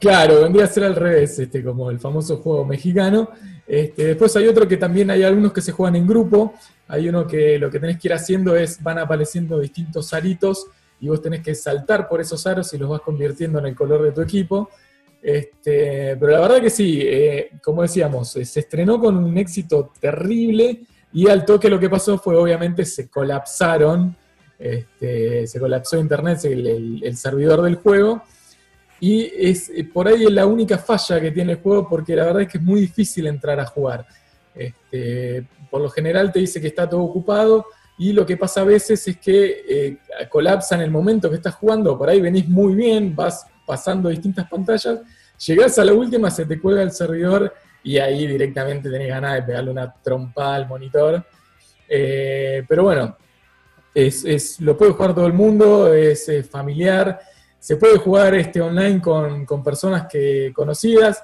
Claro, 0.00 0.42
vendría 0.42 0.64
a 0.64 0.68
ser 0.68 0.84
al 0.84 0.94
revés, 0.94 1.38
este, 1.40 1.62
como 1.62 1.90
el 1.90 1.98
famoso 1.98 2.36
juego 2.36 2.64
mexicano. 2.64 3.30
Este, 3.66 4.06
después 4.06 4.34
hay 4.36 4.46
otro 4.46 4.68
que 4.68 4.76
también 4.76 5.10
hay 5.10 5.24
algunos 5.24 5.52
que 5.52 5.60
se 5.60 5.72
juegan 5.72 5.96
en 5.96 6.06
grupo. 6.06 6.54
Hay 6.86 7.08
uno 7.08 7.26
que 7.26 7.58
lo 7.58 7.68
que 7.68 7.80
tenés 7.80 7.98
que 7.98 8.06
ir 8.08 8.14
haciendo 8.14 8.54
es, 8.56 8.80
van 8.80 8.98
apareciendo 8.98 9.58
distintos 9.58 10.14
aritos 10.14 10.66
y 11.00 11.08
vos 11.08 11.20
tenés 11.20 11.42
que 11.42 11.54
saltar 11.54 12.08
por 12.08 12.20
esos 12.20 12.46
aros 12.46 12.72
y 12.72 12.78
los 12.78 12.88
vas 12.88 13.00
convirtiendo 13.00 13.58
en 13.58 13.66
el 13.66 13.74
color 13.74 14.02
de 14.02 14.12
tu 14.12 14.20
equipo. 14.20 14.70
Este, 15.20 16.16
pero 16.16 16.28
la 16.32 16.40
verdad 16.40 16.60
que 16.60 16.70
sí, 16.70 17.00
eh, 17.02 17.50
como 17.62 17.82
decíamos, 17.82 18.36
eh, 18.36 18.44
se 18.44 18.60
estrenó 18.60 19.00
con 19.00 19.16
un 19.16 19.36
éxito 19.36 19.90
terrible 20.00 20.82
y 21.12 21.28
al 21.28 21.44
toque 21.44 21.68
lo 21.68 21.80
que 21.80 21.90
pasó 21.90 22.18
fue 22.18 22.36
obviamente 22.36 22.84
se 22.84 23.08
colapsaron, 23.08 24.14
este, 24.60 25.44
se 25.48 25.58
colapsó 25.58 25.98
internet, 25.98 26.44
el 26.44 27.16
servidor 27.16 27.62
del 27.62 27.76
juego 27.76 28.22
y 29.00 29.30
es 29.36 29.70
eh, 29.70 29.84
por 29.84 30.08
ahí 30.08 30.24
la 30.26 30.46
única 30.46 30.78
falla 30.78 31.20
que 31.20 31.30
tiene 31.30 31.52
el 31.52 31.58
juego 31.58 31.88
porque 31.88 32.16
la 32.16 32.24
verdad 32.24 32.42
es 32.42 32.48
que 32.48 32.58
es 32.58 32.64
muy 32.64 32.80
difícil 32.80 33.26
entrar 33.26 33.60
a 33.60 33.66
jugar. 33.66 34.06
Este, 34.54 35.46
por 35.70 35.80
lo 35.80 35.88
general 35.88 36.32
te 36.32 36.40
dice 36.40 36.60
que 36.60 36.68
está 36.68 36.88
todo 36.88 37.02
ocupado 37.02 37.66
y 37.98 38.12
lo 38.12 38.24
que 38.24 38.36
pasa 38.36 38.60
a 38.60 38.64
veces 38.64 39.06
es 39.06 39.18
que 39.18 39.64
eh, 39.68 39.98
colapsa 40.28 40.76
en 40.76 40.82
el 40.82 40.90
momento 40.90 41.28
que 41.28 41.36
estás 41.36 41.54
jugando, 41.54 41.98
por 41.98 42.08
ahí 42.08 42.20
venís 42.20 42.48
muy 42.48 42.74
bien, 42.74 43.14
vas 43.14 43.46
pasando 43.66 44.08
distintas 44.08 44.48
pantallas, 44.48 45.00
llegás 45.46 45.78
a 45.78 45.84
la 45.84 45.92
última, 45.92 46.30
se 46.30 46.46
te 46.46 46.60
cuelga 46.60 46.82
el 46.82 46.92
servidor 46.92 47.52
y 47.82 47.98
ahí 47.98 48.26
directamente 48.26 48.90
tenés 48.90 49.08
ganas 49.08 49.34
de 49.34 49.42
pegarle 49.42 49.70
una 49.70 49.92
trompa 50.02 50.54
al 50.54 50.68
monitor. 50.68 51.24
Eh, 51.88 52.64
pero 52.68 52.84
bueno, 52.84 53.16
es, 53.94 54.60
lo 54.60 54.76
puede 54.76 54.92
jugar 54.92 55.14
todo 55.14 55.26
el 55.26 55.32
mundo, 55.32 55.92
es, 55.92 56.30
familiar, 56.50 57.18
se 57.58 57.76
puede 57.76 57.98
jugar 57.98 58.34
este 58.34 58.60
online 58.60 59.00
con, 59.00 59.44
con 59.44 59.62
personas 59.62 60.06
que, 60.10 60.52
conocidas. 60.54 61.22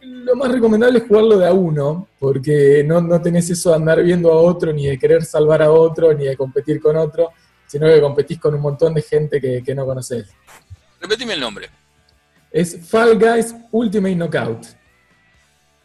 Lo 0.00 0.36
más 0.36 0.52
recomendable 0.52 0.98
es 0.98 1.08
jugarlo 1.08 1.38
de 1.38 1.46
a 1.46 1.52
uno, 1.52 2.08
porque 2.18 2.84
no, 2.86 3.00
no 3.00 3.20
tenés 3.20 3.50
eso 3.50 3.70
de 3.70 3.76
andar 3.76 4.02
viendo 4.02 4.30
a 4.32 4.36
otro, 4.36 4.72
ni 4.72 4.86
de 4.86 4.98
querer 4.98 5.24
salvar 5.24 5.62
a 5.62 5.70
otro, 5.70 6.12
ni 6.12 6.26
de 6.26 6.36
competir 6.36 6.80
con 6.80 6.96
otro, 6.96 7.30
sino 7.66 7.86
que 7.86 8.00
competís 8.00 8.38
con 8.38 8.54
un 8.54 8.60
montón 8.60 8.94
de 8.94 9.02
gente 9.02 9.40
que, 9.40 9.62
que 9.62 9.74
no 9.74 9.84
conoces. 9.84 10.28
Repetime 11.00 11.34
el 11.34 11.40
nombre. 11.40 11.68
Es 12.50 12.88
Fall 12.88 13.18
Guys 13.18 13.54
Ultimate 13.72 14.14
Knockout. 14.14 14.66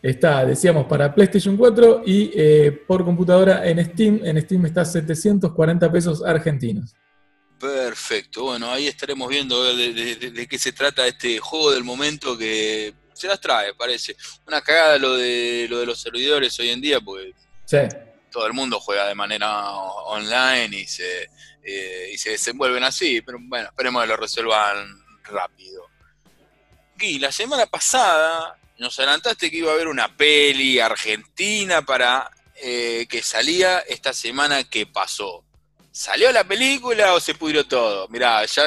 Está, 0.01 0.45
decíamos, 0.45 0.85
para 0.85 1.15
PlayStation 1.15 1.55
4 1.55 2.03
y 2.05 2.31
eh, 2.35 2.83
por 2.85 3.05
computadora 3.05 3.65
en 3.65 3.83
Steam. 3.85 4.19
En 4.23 4.41
Steam 4.41 4.65
está 4.65 4.83
740 4.83 5.91
pesos 5.91 6.23
argentinos. 6.23 6.93
Perfecto, 7.93 8.45
bueno, 8.45 8.71
ahí 8.71 8.87
estaremos 8.87 9.29
viendo 9.29 9.63
de, 9.75 10.47
qué 10.49 10.57
se 10.57 10.71
trata 10.71 11.05
este 11.05 11.37
juego 11.37 11.69
del 11.69 11.83
momento 11.83 12.35
que 12.35 12.91
se 13.13 13.27
las 13.27 13.39
trae, 13.39 13.75
parece. 13.75 14.15
Una 14.47 14.61
cagada 14.63 14.97
lo 14.97 15.15
de, 15.15 15.67
lo 15.69 15.79
de 15.79 15.85
los 15.85 16.01
servidores 16.01 16.59
hoy 16.59 16.71
en 16.71 16.81
día, 16.81 16.99
porque 16.99 17.35
todo 18.31 18.47
el 18.47 18.53
mundo 18.53 18.79
juega 18.79 19.07
de 19.07 19.13
manera 19.13 19.69
online 19.69 20.75
y 20.75 20.87
se, 20.87 21.29
eh, 21.61 22.09
y 22.11 22.17
se 22.17 22.31
desenvuelven 22.31 22.83
así, 22.83 23.21
pero 23.21 23.37
bueno, 23.39 23.67
esperemos 23.67 24.01
que 24.01 24.07
lo 24.07 24.17
resuelvan 24.17 25.05
rápido. 25.25 25.87
Y 26.99 27.19
la 27.19 27.31
semana 27.31 27.67
pasada 27.67 28.57
nos 28.79 28.97
adelantaste 28.97 29.51
que 29.51 29.57
iba 29.57 29.69
a 29.69 29.75
haber 29.75 29.87
una 29.87 30.17
peli 30.17 30.79
argentina 30.79 31.83
para 31.83 32.31
eh, 32.55 33.05
que 33.07 33.21
salía 33.21 33.81
esta 33.81 34.13
semana 34.13 34.63
que 34.63 34.87
pasó. 34.87 35.45
¿Salió 35.93 36.31
la 36.31 36.43
película 36.43 37.13
o 37.13 37.19
se 37.19 37.35
pudrió 37.35 37.67
todo? 37.67 38.07
Mirá, 38.07 38.43
ya, 38.45 38.63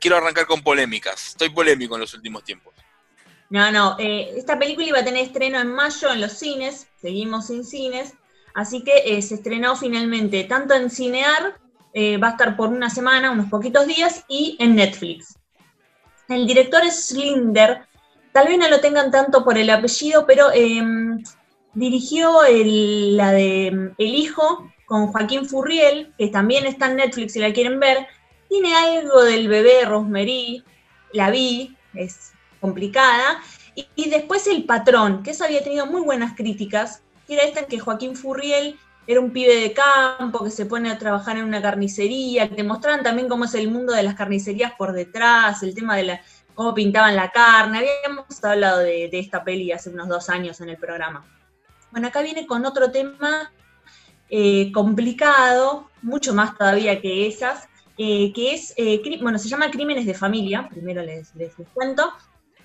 quiero 0.00 0.16
arrancar 0.16 0.46
con 0.46 0.62
polémicas. 0.62 1.28
Estoy 1.28 1.50
polémico 1.50 1.96
en 1.96 2.00
los 2.00 2.14
últimos 2.14 2.42
tiempos. 2.44 2.72
No, 3.50 3.70
no, 3.70 3.94
eh, 3.98 4.32
esta 4.38 4.58
película 4.58 4.86
iba 4.86 4.98
a 5.00 5.04
tener 5.04 5.22
estreno 5.22 5.60
en 5.60 5.68
mayo 5.68 6.10
en 6.10 6.22
los 6.22 6.32
cines, 6.32 6.88
seguimos 6.98 7.48
sin 7.48 7.66
cines, 7.66 8.14
así 8.54 8.82
que 8.82 9.02
eh, 9.04 9.20
se 9.20 9.34
estrenó 9.34 9.76
finalmente 9.76 10.44
tanto 10.44 10.72
en 10.72 10.88
Cinear, 10.88 11.60
va 11.94 12.28
a 12.28 12.30
estar 12.30 12.56
por 12.56 12.70
una 12.70 12.88
semana, 12.88 13.30
unos 13.30 13.50
poquitos 13.50 13.86
días, 13.86 14.24
y 14.26 14.56
en 14.58 14.74
Netflix. 14.74 15.36
El 16.30 16.46
director 16.46 16.82
es 16.82 17.08
Slinder, 17.08 17.86
tal 18.32 18.48
vez 18.48 18.56
no 18.56 18.70
lo 18.70 18.80
tengan 18.80 19.10
tanto 19.10 19.44
por 19.44 19.58
el 19.58 19.68
apellido, 19.68 20.24
pero 20.26 20.50
em, 20.54 21.22
dirigió 21.74 22.40
la 22.48 23.32
de 23.32 23.66
em, 23.66 23.94
El 23.98 24.14
Hijo 24.14 24.71
con 24.92 25.06
Joaquín 25.06 25.46
Furriel, 25.46 26.12
que 26.18 26.28
también 26.28 26.66
está 26.66 26.90
en 26.90 26.96
Netflix 26.96 27.32
si 27.32 27.38
la 27.38 27.54
quieren 27.54 27.80
ver. 27.80 28.06
Tiene 28.50 28.74
algo 28.74 29.22
del 29.22 29.48
bebé 29.48 29.86
Rosemary, 29.86 30.62
la 31.14 31.30
vi, 31.30 31.74
es 31.94 32.32
complicada. 32.60 33.40
Y, 33.74 34.10
después 34.10 34.46
El 34.46 34.64
Patrón, 34.64 35.22
que 35.22 35.30
eso 35.30 35.44
había 35.44 35.64
tenido 35.64 35.86
muy 35.86 36.02
buenas 36.02 36.36
críticas, 36.36 37.02
que 37.26 37.36
era 37.36 37.44
esta 37.44 37.64
que 37.64 37.78
Joaquín 37.78 38.16
Furriel 38.16 38.78
era 39.06 39.18
un 39.18 39.30
pibe 39.30 39.56
de 39.56 39.72
campo 39.72 40.44
que 40.44 40.50
se 40.50 40.66
pone 40.66 40.90
a 40.90 40.98
trabajar 40.98 41.38
en 41.38 41.44
una 41.44 41.62
carnicería, 41.62 42.50
que 42.50 42.56
te 42.56 42.62
mostraban 42.62 43.02
también 43.02 43.30
cómo 43.30 43.46
es 43.46 43.54
el 43.54 43.70
mundo 43.70 43.94
de 43.94 44.02
las 44.02 44.14
carnicerías 44.14 44.72
por 44.72 44.92
detrás, 44.92 45.62
el 45.62 45.74
tema 45.74 45.96
de 45.96 46.02
la, 46.02 46.20
cómo 46.54 46.74
pintaban 46.74 47.16
la 47.16 47.30
carne. 47.30 47.78
Habíamos 47.78 48.44
hablado 48.44 48.80
de, 48.80 49.08
esta 49.10 49.42
peli 49.42 49.72
hace 49.72 49.88
unos 49.88 50.08
dos 50.08 50.28
años 50.28 50.60
en 50.60 50.68
el 50.68 50.76
programa. 50.76 51.24
Bueno, 51.90 52.08
acá 52.08 52.20
viene 52.20 52.46
con 52.46 52.66
otro 52.66 52.90
tema 52.90 53.50
eh, 54.34 54.72
complicado, 54.72 55.90
mucho 56.00 56.32
más 56.32 56.56
todavía 56.56 57.02
que 57.02 57.26
esas, 57.26 57.68
eh, 57.98 58.32
que 58.32 58.54
es, 58.54 58.72
eh, 58.78 59.02
bueno, 59.20 59.38
se 59.38 59.50
llama 59.50 59.70
Crímenes 59.70 60.06
de 60.06 60.14
Familia, 60.14 60.70
primero 60.70 61.02
les, 61.02 61.32
cuento, 61.74 62.10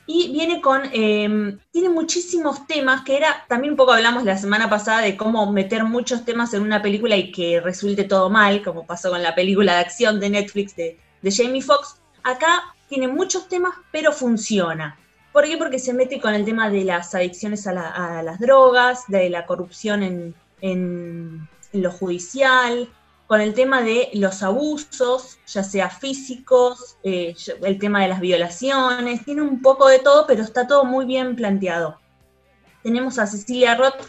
y 0.05 0.31
viene 0.31 0.61
con, 0.61 0.83
em, 0.93 1.59
tiene 1.71 1.89
muchísimos 1.89 2.65
temas, 2.67 3.03
que 3.03 3.17
era, 3.17 3.45
también 3.49 3.73
un 3.73 3.77
poco 3.77 3.91
hablamos 3.91 4.23
la 4.23 4.37
semana 4.37 4.69
pasada 4.69 5.01
de 5.01 5.17
cómo 5.17 5.51
meter 5.51 5.83
muchos 5.83 6.23
temas 6.23 6.53
en 6.53 6.61
una 6.61 6.81
película 6.81 7.17
y 7.17 7.33
que 7.33 7.59
resulte 7.59 8.05
todo 8.05 8.29
mal, 8.29 8.63
como 8.63 8.85
pasó 8.85 9.09
con 9.09 9.21
la 9.21 9.35
película 9.35 9.73
de 9.73 9.79
acción 9.81 10.21
de 10.21 10.29
Netflix 10.29 10.73
de, 10.77 10.97
de 11.21 11.31
Jamie 11.31 11.61
Foxx. 11.61 11.99
Acá 12.23 12.73
tiene 12.87 13.09
muchos 13.09 13.49
temas, 13.49 13.73
pero 13.91 14.13
funciona. 14.13 14.97
¿Por 15.33 15.43
qué? 15.43 15.57
Porque 15.57 15.79
se 15.79 15.93
mete 15.93 16.21
con 16.21 16.33
el 16.33 16.45
tema 16.45 16.69
de 16.69 16.85
las 16.85 17.13
adicciones 17.13 17.67
a, 17.67 18.23
las 18.23 18.39
drogas, 18.39 19.03
de 19.09 19.29
la 19.29 19.45
corrupción 19.45 20.33
en, 20.61 21.47
lo 21.81 21.91
judicial, 21.91 22.89
con 23.27 23.41
el 23.41 23.53
tema 23.53 23.81
de 23.81 24.09
los 24.13 24.41
abusos, 24.41 25.37
ya 25.47 25.63
sea 25.63 25.89
físicos, 25.89 26.97
eh, 27.03 27.35
el 27.63 27.77
tema 27.77 28.01
de 28.01 28.07
las 28.07 28.21
violaciones, 28.21 29.25
tiene 29.25 29.41
un 29.41 29.61
poco 29.61 29.87
de 29.87 29.99
todo, 29.99 30.25
pero 30.25 30.43
está 30.43 30.65
todo 30.65 30.85
muy 30.85 31.05
bien 31.05 31.35
planteado. 31.35 31.99
Tenemos 32.83 33.19
a 33.19 33.27
Cecilia 33.27 33.75
Roth 33.75 34.01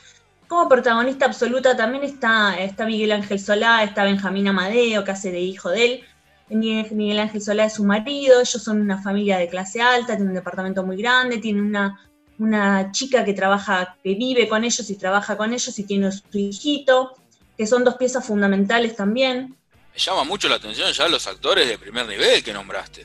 como 0.47 0.69
protagonista 0.69 1.27
absoluta, 1.27 1.77
también 1.77 2.05
está, 2.05 2.59
está 2.59 2.87
Miguel 2.87 3.13
Ángel 3.13 3.41
Solá, 3.41 3.83
está 3.83 4.05
Benjamín 4.05 4.49
Amadeo, 4.49 5.05
que 5.05 5.11
hace 5.11 5.33
de 5.33 5.41
hijo 5.41 5.69
de 5.69 5.85
él, 5.85 6.05
Miguel 6.51 7.19
Ángel 7.19 7.43
Solá 7.43 7.67
es 7.67 7.75
su 7.75 7.85
marido, 7.85 8.41
ellos 8.41 8.63
son 8.63 8.81
una 8.81 9.03
familia 9.03 9.39
de 9.39 9.49
clase 9.49 9.83
alta, 9.83 10.17
tienen 10.17 10.29
un 10.29 10.35
departamento 10.35 10.85
muy 10.85 10.97
grande, 10.97 11.39
tienen 11.39 11.65
una, 11.65 12.01
una 12.39 12.91
chica 12.93 13.25
que 13.25 13.35
trabaja, 13.35 13.97
que 14.03 14.15
vive 14.15 14.49
con 14.49 14.65
ellos 14.65 14.89
y 14.89 14.97
trabaja 14.97 15.37
con 15.37 15.53
ellos 15.53 15.79
y 15.79 15.85
tiene 15.85 16.11
su 16.11 16.23
hijito, 16.33 17.17
que 17.59 17.67
son 17.67 17.83
dos 17.83 17.97
piezas 17.97 18.25
fundamentales 18.25 18.95
también. 18.95 19.57
Me 19.93 19.99
llama 19.99 20.23
mucho 20.23 20.49
la 20.49 20.55
atención 20.55 20.93
ya 20.93 21.09
los 21.09 21.27
actores 21.27 21.69
de 21.69 21.77
primer 21.77 22.07
nivel 22.07 22.43
que 22.45 22.53
nombraste. 22.53 23.05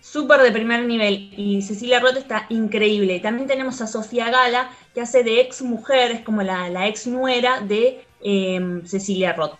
Súper 0.00 0.40
de 0.40 0.52
primer 0.52 0.84
nivel 0.84 1.34
y 1.36 1.60
Cecilia 1.60 1.98
Roth 1.98 2.16
está 2.16 2.46
increíble. 2.48 3.18
También 3.18 3.48
tenemos 3.48 3.80
a 3.80 3.88
Sofía 3.88 4.30
Gala, 4.30 4.70
que 4.94 5.00
hace 5.00 5.24
de 5.24 5.40
ex 5.40 5.60
mujer, 5.62 6.12
es 6.12 6.22
como 6.22 6.42
la, 6.42 6.86
ex 6.86 7.08
nuera 7.08 7.60
de 7.60 8.06
eh, 8.22 8.82
Cecilia 8.86 9.32
Roth. 9.32 9.58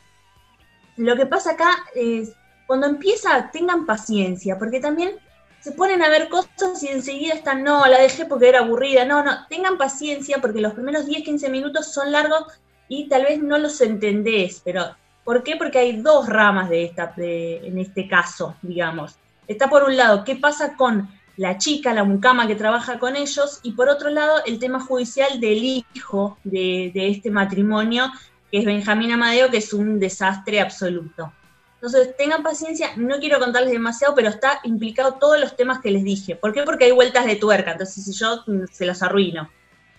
Lo 0.97 1.17
que 1.17 1.27
pasa 1.27 1.53
acá 1.53 1.85
es, 1.95 2.31
cuando 2.67 2.87
empieza, 2.87 3.51
tengan 3.53 3.85
paciencia, 3.85 4.57
porque 4.57 4.81
también 4.81 5.19
se 5.61 5.73
ponen 5.73 6.03
a 6.03 6.09
ver 6.09 6.29
cosas 6.29 6.83
y 6.83 6.89
enseguida 6.89 7.35
están, 7.35 7.65
no, 7.65 7.85
la 7.87 8.01
dejé 8.01 8.25
porque 8.25 8.49
era 8.49 8.61
aburrida. 8.61 9.05
No, 9.05 9.25
no, 9.25 9.47
tengan 9.49 9.77
paciencia 9.77 10.39
porque 10.41 10.61
los 10.61 10.75
primeros 10.75 11.07
10, 11.07 11.25
15 11.25 11.51
minutos 11.51 11.93
son 11.93 12.13
largos 12.13 12.45
y 12.89 13.09
tal 13.09 13.25
vez 13.25 13.43
no 13.43 13.59
los 13.59 13.81
entendés, 13.81 14.63
pero 14.65 14.95
¿por 15.25 15.43
qué? 15.43 15.57
Porque 15.57 15.79
hay 15.79 16.01
dos 16.01 16.29
ramas 16.29 16.71
de 16.71 16.85
esta, 16.85 17.13
en 17.17 17.79
este 17.79 18.09
caso, 18.09 18.57
digamos. 18.63 19.17
Está 19.47 19.69
por 19.69 19.85
un 19.85 19.97
lado, 19.97 20.25
¿qué 20.25 20.37
pasa 20.37 20.77
con 20.77 21.09
la 21.37 21.59
chica, 21.59 21.95
la 21.95 22.05
mucama 22.05 22.47
que 22.47 22.55
trabaja 22.55 22.99
con 22.99 23.17
ellos? 23.17 23.61
Y 23.63 23.73
por 23.73 23.89
otro 23.89 24.11
lado, 24.11 24.43
el 24.47 24.59
tema 24.59 24.81
judicial 24.81 25.41
del 25.41 25.63
hijo 25.95 26.39
de, 26.45 26.91
de 26.95 27.09
este 27.09 27.31
matrimonio, 27.31 28.11
que 28.51 28.59
es 28.59 28.65
Benjamín 28.65 29.13
Amadeo, 29.13 29.51
que 29.51 29.59
es 29.59 29.73
un 29.73 30.01
desastre 30.01 30.61
absoluto. 30.61 31.33
Entonces, 31.81 32.17
tengan 32.17 32.43
paciencia, 32.43 32.91
no 32.97 33.19
quiero 33.21 33.39
contarles 33.39 33.71
demasiado, 33.71 34.13
pero 34.15 34.31
está 34.31 34.59
implicado 34.65 35.15
todos 35.15 35.39
los 35.39 35.55
temas 35.55 35.81
que 35.81 35.93
les 35.93 36.03
dije. 36.03 36.35
¿Por 36.35 36.53
qué? 36.53 36.65
Porque 36.65 36.87
hay 36.87 36.91
vueltas 36.91 37.25
de 37.25 37.37
tuerca, 37.37 37.73
entonces 37.73 38.05
si 38.05 38.13
yo 38.13 38.43
mm, 38.47 38.65
se 38.73 38.85
los 38.85 39.01
arruino. 39.01 39.49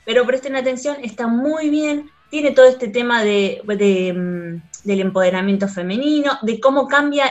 Pero 0.05 0.25
presten 0.25 0.57
atención, 0.57 0.97
está 1.01 1.27
muy 1.27 1.69
bien, 1.69 2.11
tiene 2.29 2.51
todo 2.51 2.67
este 2.67 2.87
tema 2.87 3.23
de, 3.23 3.61
mm, 3.65 4.87
del 4.87 5.01
empoderamiento 5.01 5.67
femenino, 5.67 6.37
de 6.41 6.59
cómo 6.59 6.87
cambia 6.87 7.27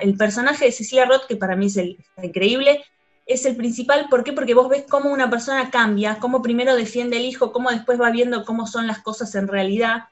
el 0.00 0.16
personaje 0.16 0.66
de 0.66 0.72
Cecilia 0.72 1.04
Roth, 1.04 1.26
que 1.28 1.36
para 1.36 1.56
mí 1.56 1.66
es 1.66 1.76
el, 1.76 1.98
increíble, 2.22 2.84
es 3.26 3.44
el 3.46 3.56
principal. 3.56 4.06
¿Por 4.10 4.24
qué? 4.24 4.32
Porque 4.32 4.54
vos 4.54 4.68
ves 4.68 4.84
cómo 4.88 5.10
una 5.10 5.30
persona 5.30 5.70
cambia, 5.70 6.18
cómo 6.18 6.42
primero 6.42 6.74
defiende 6.74 7.18
el 7.18 7.24
hijo, 7.24 7.52
cómo 7.52 7.70
después 7.70 8.00
va 8.00 8.10
viendo 8.10 8.44
cómo 8.44 8.66
son 8.66 8.86
las 8.86 9.00
cosas 9.00 9.34
en 9.34 9.48
realidad 9.48 10.04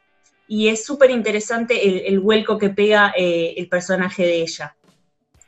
y 0.48 0.68
es 0.68 0.84
súper 0.84 1.10
interesante 1.10 2.08
el, 2.08 2.20
vuelco 2.20 2.56
que 2.56 2.70
pega 2.70 3.12
eh, 3.16 3.54
el 3.58 3.68
personaje 3.68 4.22
de 4.22 4.40
ella. 4.40 4.74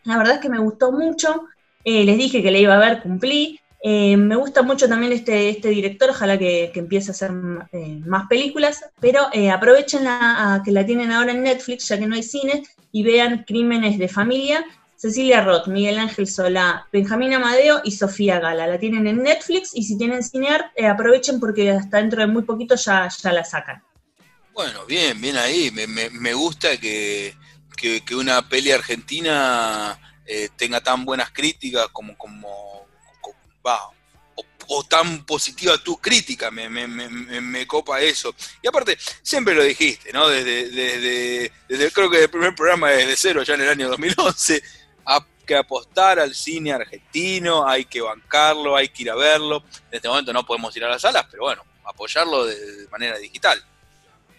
La 0.05 0.19
verdad 0.19 0.35
es 0.35 0.41
que 0.41 0.51
me 0.51 0.59
gustó 0.59 0.93
mucho, 0.93 1.47
eh, 1.85 2.05
les 2.05 2.19
dije 2.19 2.43
que 2.43 2.51
la 2.51 2.59
iba 2.59 2.75
a 2.75 2.79
ver, 2.79 3.03
cumplí. 3.03 3.59
Eh, 3.83 4.17
me 4.17 4.37
gusta 4.37 4.63
mucho 4.63 4.89
también 4.89 5.13
este, 5.13 5.49
este 5.49 5.69
director, 5.69 6.11
ojalá 6.11 6.39
que, 6.39 6.71
empiece 6.75 7.11
a 7.11 7.15
hacer 7.15 7.33
más 7.33 8.29
películas, 8.29 8.85
pero 9.01 9.29
aprovechen 9.53 10.07
a 10.07 10.63
que 10.65 10.73
la 10.73 10.85
tienen 10.85 11.13
ahora 11.13 11.33
en 11.33 11.43
Netflix, 11.43 11.89
ya 11.89 11.99
que 11.99 12.07
no 12.07 12.15
hay 12.15 12.23
cine, 12.23 12.63
y 12.93 13.03
vean 13.03 13.45
Crímenes 13.47 13.99
de 13.99 14.09
Familia. 14.09 14.65
Cecilia 15.01 15.43
Roth, 15.43 15.67
Miguel 15.67 15.99
Ángel 15.99 16.27
Solá, 16.27 16.87
Benjamín 16.93 17.33
Amadeo 17.33 17.81
y 17.85 17.93
Sofía 17.93 18.39
Gala. 18.39 18.67
La 18.67 18.79
tienen 18.79 19.07
en 19.07 19.23
Netflix 19.23 19.71
y 19.73 19.83
si 19.85 19.97
tienen 19.97 20.23
Cinear, 20.23 20.73
aprovechen 20.87 21.41
porque 21.41 21.71
hasta 21.71 21.97
dentro 21.97 22.21
de 22.21 22.27
muy 22.27 22.43
poquito 22.43 22.75
ya, 22.75 23.09
ya 23.09 23.33
la 23.33 23.43
sacan. 23.43 23.83
Bueno, 24.53 24.85
bien, 24.85 25.19
bien 25.19 25.39
ahí. 25.39 25.71
Me, 25.71 25.87
me, 25.87 26.35
gusta 26.35 26.77
que, 26.77 27.35
una 28.15 28.47
peli 28.47 28.73
argentina 28.73 29.99
eh, 30.27 30.51
tenga 30.57 30.83
tan 30.83 31.07
buenas 31.07 31.31
críticas 31.31 31.89
como, 31.93 32.15
como, 32.19 32.87
o 34.73 34.85
tan 34.85 35.25
positiva 35.25 35.77
tu 35.79 35.97
crítica, 35.97 36.51
me, 36.51 36.69
me, 36.69 36.87
me, 36.87 37.67
copa 37.67 38.01
eso. 38.01 38.35
Y 38.63 38.69
aparte, 38.69 38.97
siempre 39.23 39.55
lo 39.55 39.65
dijiste, 39.65 40.13
¿no? 40.13 40.29
Desde, 40.29 40.69
desde, 40.71 41.53
desde 41.69 41.91
creo 41.91 42.09
que 42.09 42.23
el 42.23 42.31
primer 42.31 42.55
programa 42.55 42.91
desde 42.91 43.17
cero, 43.17 43.43
ya 43.43 43.55
en 43.55 43.63
el 43.63 43.69
año 43.69 43.89
2011, 43.89 44.63
hay 45.05 45.21
que 45.45 45.57
apostar 45.57 46.21
al 46.21 46.35
cine 46.35 46.73
argentino, 46.73 47.67
hay 47.67 47.85
que 47.85 48.01
bancarlo, 48.01 48.77
hay 48.77 48.89
que 48.89 49.03
ir 49.03 49.11
a 49.11 49.17
verlo. 49.17 49.65
En 49.91 49.97
este 49.97 50.09
momento 50.09 50.33
no 50.33 50.47
podemos 50.47 50.77
ir 50.77 50.85
a 50.85 50.89
las 50.89 51.03
salas, 51.03 51.27
pero 51.29 51.43
bueno, 51.45 51.65
apoyarlo 51.85 52.47
de 52.47 52.87
manera 52.91 53.19
digital. 53.19 53.61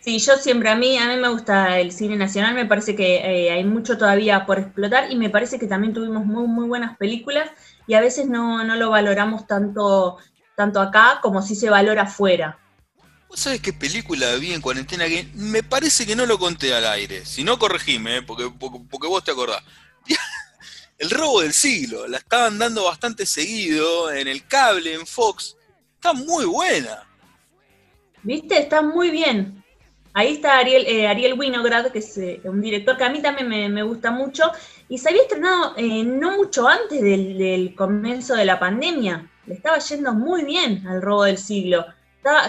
Sí, 0.03 0.17
yo 0.17 0.35
siempre, 0.37 0.69
a 0.69 0.75
mí, 0.75 0.97
a 0.97 1.07
mí 1.07 1.17
me 1.17 1.29
gusta 1.29 1.79
el 1.79 1.91
cine 1.91 2.15
nacional, 2.15 2.55
me 2.55 2.65
parece 2.65 2.95
que 2.95 3.17
eh, 3.17 3.51
hay 3.51 3.63
mucho 3.63 3.99
todavía 3.99 4.47
por 4.47 4.57
explotar 4.57 5.11
y 5.11 5.15
me 5.15 5.29
parece 5.29 5.59
que 5.59 5.67
también 5.67 5.93
tuvimos 5.93 6.25
muy, 6.25 6.47
muy 6.47 6.67
buenas 6.67 6.97
películas 6.97 7.51
y 7.85 7.93
a 7.93 8.01
veces 8.01 8.27
no, 8.27 8.63
lo 8.63 8.89
valoramos 8.89 9.45
tanto, 9.45 10.17
tanto 10.55 10.81
acá 10.81 11.19
como 11.21 11.43
si 11.43 11.55
se 11.55 11.69
valora 11.69 12.03
afuera. 12.03 12.57
¿Vos 13.29 13.41
sabés 13.41 13.61
qué 13.61 13.73
película 13.73 14.35
vi 14.37 14.53
en 14.53 14.61
cuarentena 14.61 15.05
que 15.05 15.29
me 15.35 15.61
parece 15.61 16.07
que 16.07 16.15
no 16.15 16.25
lo 16.25 16.39
conté 16.39 16.73
al 16.73 16.87
aire? 16.87 17.23
Si 17.23 17.43
no, 17.43 17.59
corregime, 17.59 18.17
eh, 18.17 18.21
porque, 18.23 18.51
porque, 18.59 19.07
vos 19.07 19.23
te 19.23 19.31
acordás. 19.31 19.63
el 20.97 21.11
robo 21.11 21.41
del 21.41 21.53
siglo, 21.53 22.07
la 22.07 22.17
estaban 22.17 22.57
dando 22.57 22.85
bastante 22.85 23.27
seguido 23.27 24.11
en 24.11 24.27
el 24.27 24.47
cable, 24.47 24.95
en 24.95 25.05
Fox. 25.05 25.55
Está 25.93 26.13
muy 26.13 26.45
buena. 26.45 27.07
¿Viste? 28.23 28.57
Está 28.57 28.81
muy 28.81 29.11
bien. 29.11 29.60
Ahí 30.13 30.33
está 30.33 30.57
Ariel, 30.57 30.85
eh, 30.87 31.07
Ariel 31.07 31.39
Winograd, 31.39 31.87
que 31.87 31.99
es 31.99 32.17
eh, 32.17 32.41
un 32.43 32.61
director 32.61 32.97
que 32.97 33.05
a 33.05 33.09
mí 33.09 33.21
también 33.21 33.73
me, 33.73 33.83
gusta 33.83 34.11
mucho, 34.11 34.51
y 34.89 34.97
se 34.97 35.09
había 35.09 35.21
estrenado 35.21 35.73
eh, 35.77 36.03
no 36.03 36.35
mucho 36.37 36.67
antes 36.67 37.01
del, 37.01 37.73
comienzo 37.75 38.35
de 38.35 38.45
la 38.45 38.59
pandemia. 38.59 39.29
Le 39.45 39.53
estaba 39.53 39.79
yendo 39.79 40.13
muy 40.13 40.43
bien 40.43 40.85
al 40.85 41.01
robo 41.01 41.23
del 41.23 41.37
siglo. 41.37 41.85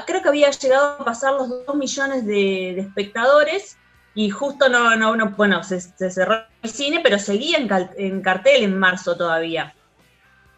creo 0.07 0.23
que 0.23 0.29
había 0.29 0.51
llegado 0.51 0.97
a 1.01 1.05
pasar 1.05 1.35
los 1.35 1.49
2 1.67 1.77
millones 1.77 2.27
de, 2.27 2.81
espectadores 2.81 3.77
y 4.15 4.29
justo 4.29 4.69
no, 4.69 4.97
no, 4.97 5.17
no 5.17 5.31
bueno, 5.31 5.63
se, 5.63 5.81
cerró 5.81 6.45
el 6.63 6.71
cine, 6.71 7.01
pero 7.03 7.19
seguía 7.19 7.59
en, 7.59 7.69
en 7.97 8.21
cartel 8.23 8.65
en 8.65 8.77
marzo 8.77 9.17
todavía. 9.17 9.73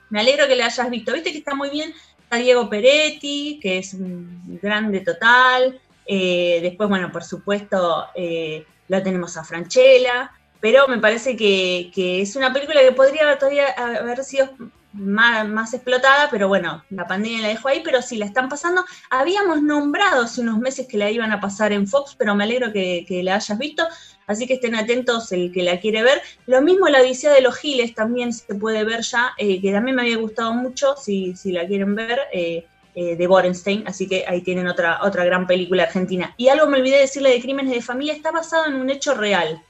Me 0.08 0.20
alegro 0.20 0.48
que 0.48 0.56
le 0.56 0.62
hayas 0.62 0.90
visto. 0.90 1.12
Viste 1.12 1.32
que 1.32 1.38
está 1.38 1.54
muy 1.54 1.68
bien. 1.68 1.92
Está 2.22 2.36
Diego 2.36 2.70
Peretti, 2.70 3.60
que 3.62 3.78
es 3.78 3.92
un 3.94 4.58
grande 4.62 5.00
total. 5.00 5.80
Eh, 6.06 6.60
después, 6.62 6.88
bueno, 6.88 7.10
por 7.10 7.24
supuesto, 7.24 8.06
eh, 8.14 8.66
lo 8.88 9.02
tenemos 9.02 9.36
a 9.36 9.44
Franchella, 9.44 10.32
pero 10.60 10.88
me 10.88 10.98
parece 10.98 11.36
que, 11.36 11.90
es 11.94 12.36
una 12.36 12.52
película 12.52 12.80
que 12.80 12.92
podría 12.92 13.38
todavía 13.38 13.68
haber 13.68 14.24
sido 14.24 14.50
más, 14.94 15.74
explotada, 15.74 16.28
pero 16.30 16.48
bueno, 16.48 16.84
la 16.90 17.06
pandemia 17.06 17.42
la 17.42 17.48
dejó 17.48 17.68
ahí, 17.68 17.82
pero 17.84 18.00
sí 18.00 18.16
la 18.16 18.26
están 18.26 18.48
pasando. 18.48 18.84
Habíamos 19.10 19.60
nombrado 19.62 20.22
hace 20.22 20.40
unos 20.40 20.58
meses 20.58 20.86
que 20.86 20.96
la 20.96 21.10
iban 21.10 21.32
a 21.32 21.40
pasar 21.40 21.72
en 21.72 21.86
Fox, 21.86 22.14
pero 22.16 22.34
me 22.34 22.44
alegro 22.44 22.72
que, 22.72 23.20
la 23.24 23.36
hayas 23.36 23.58
visto, 23.58 23.86
así 24.26 24.46
que 24.46 24.54
estén 24.54 24.74
atentos 24.74 25.32
el 25.32 25.52
que 25.52 25.62
la 25.62 25.80
quiere 25.80 26.02
ver. 26.02 26.22
Lo 26.46 26.62
mismo 26.62 26.88
la 26.88 27.00
Odisea 27.00 27.32
de 27.32 27.40
los 27.40 27.56
Giles 27.56 27.94
también 27.94 28.32
se 28.32 28.54
puede 28.54 28.84
ver 28.84 29.00
ya, 29.00 29.32
eh, 29.36 29.60
que 29.60 29.72
también 29.72 29.96
me 29.96 30.02
había 30.02 30.16
gustado 30.16 30.54
mucho, 30.54 30.96
si, 30.96 31.34
si 31.34 31.52
la 31.52 31.66
quieren 31.66 31.94
ver. 31.94 32.20
Eh, 32.32 32.66
de 32.94 33.26
Borenstein, 33.26 33.84
así 33.86 34.06
que 34.06 34.24
ahí 34.26 34.40
tienen 34.42 34.68
otra, 34.68 35.00
otra 35.02 35.24
gran 35.24 35.46
película 35.46 35.84
argentina. 35.84 36.34
Y 36.36 36.48
algo 36.48 36.66
me 36.66 36.78
olvidé 36.78 36.98
decirle 36.98 37.30
de 37.30 37.40
Crímenes 37.40 37.72
de 37.72 37.82
Familia, 37.82 38.12
está 38.12 38.30
basado 38.30 38.66
en 38.66 38.74
un 38.74 38.90
hecho 38.90 39.14
real. 39.14 39.62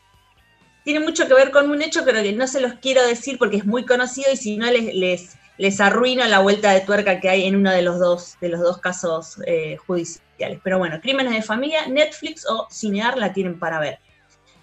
Tiene 0.85 1.01
mucho 1.01 1.27
que 1.27 1.35
ver 1.35 1.51
con 1.51 1.71
un 1.71 1.81
hecho, 1.81 2.03
pero 2.05 2.23
que 2.23 2.33
no 2.33 2.47
se 2.47 2.61
los 2.61 2.75
quiero 2.75 3.07
decir 3.07 3.39
porque 3.39 3.57
es 3.57 3.65
muy 3.65 3.87
conocido 3.87 4.31
y 4.33 4.37
si 4.37 4.59
no 4.59 4.71
les, 4.71 4.95
les, 4.95 5.37
les 5.57 5.81
arruino 5.81 6.25
la 6.27 6.41
vuelta 6.41 6.73
de 6.73 6.81
tuerca 6.81 7.21
que 7.21 7.31
hay 7.31 7.45
en 7.45 7.57
uno 7.57 7.71
de 7.71 7.83
los 7.83 7.99
dos, 7.99 8.37
de 8.41 8.51
los 8.51 8.61
dos 8.61 8.79
casos 8.79 9.39
eh, 9.47 9.79
judiciales. 9.87 10.61
Pero 10.63 10.79
bueno, 10.79 11.01
Crímenes 11.01 11.33
de 11.33 11.43
Familia, 11.43 11.87
Netflix 11.87 12.47
o 12.47 12.69
Cinear 12.71 13.17
la 13.17 13.33
tienen 13.33 13.59
para 13.59 13.79
ver. 13.79 13.99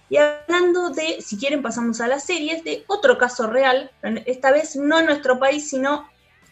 Y 0.10 0.18
hablando 0.18 0.90
de, 0.90 1.22
si 1.22 1.38
quieren 1.38 1.62
pasamos 1.62 2.02
a 2.02 2.08
las 2.08 2.26
series, 2.26 2.66
de 2.66 2.84
otro 2.88 3.18
caso 3.18 3.48
real, 3.48 3.90
esta 4.26 4.52
vez 4.52 4.76
no 4.76 5.00
en 5.00 5.06
nuestro 5.06 5.40
país, 5.40 5.70
sino 5.70 6.10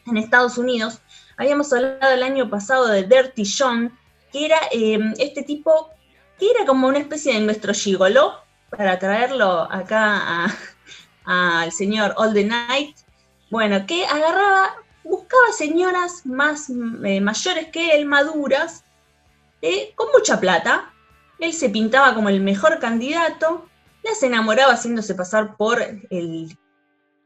en 0.07 0.15
Estados 0.15 0.57
Unidos, 0.57 1.01
Habíamos 1.39 1.71
hablado 1.71 2.13
el 2.13 2.21
año 2.21 2.49
pasado 2.49 2.87
de 2.87 3.03
Dirty 3.03 3.43
John, 3.45 3.97
que 4.29 4.45
era 4.45 4.59
em, 4.73 5.13
este 5.19 5.41
tipo, 5.41 5.89
que 6.37 6.51
era 6.51 6.65
como 6.65 6.89
una 6.89 6.99
especie 6.99 7.33
de 7.33 7.39
nuestro 7.39 7.73
gigolo, 7.73 8.33
para 8.69 8.99
traerlo 8.99 9.61
acá 9.71 10.47
al 11.23 11.71
señor 11.71 12.13
All 12.17 12.33
the 12.33 12.43
Night. 12.43 12.97
Bueno, 13.49 13.85
que 13.87 14.05
agarraba, 14.05 14.75
buscaba 15.05 15.53
señoras 15.57 16.25
más 16.25 16.69
eh, 16.69 17.21
mayores 17.21 17.67
que 17.67 17.91
él, 17.95 18.05
maduras, 18.05 18.83
eh, 19.61 19.93
con 19.95 20.09
mucha 20.11 20.41
plata. 20.41 20.91
Él 21.39 21.53
se 21.53 21.69
pintaba 21.69 22.15
como 22.15 22.27
el 22.27 22.41
mejor 22.41 22.79
candidato, 22.79 23.65
las 24.03 24.21
enamoraba 24.23 24.73
haciéndose 24.73 25.15
pasar 25.15 25.55
por 25.55 25.81
el 25.81 26.57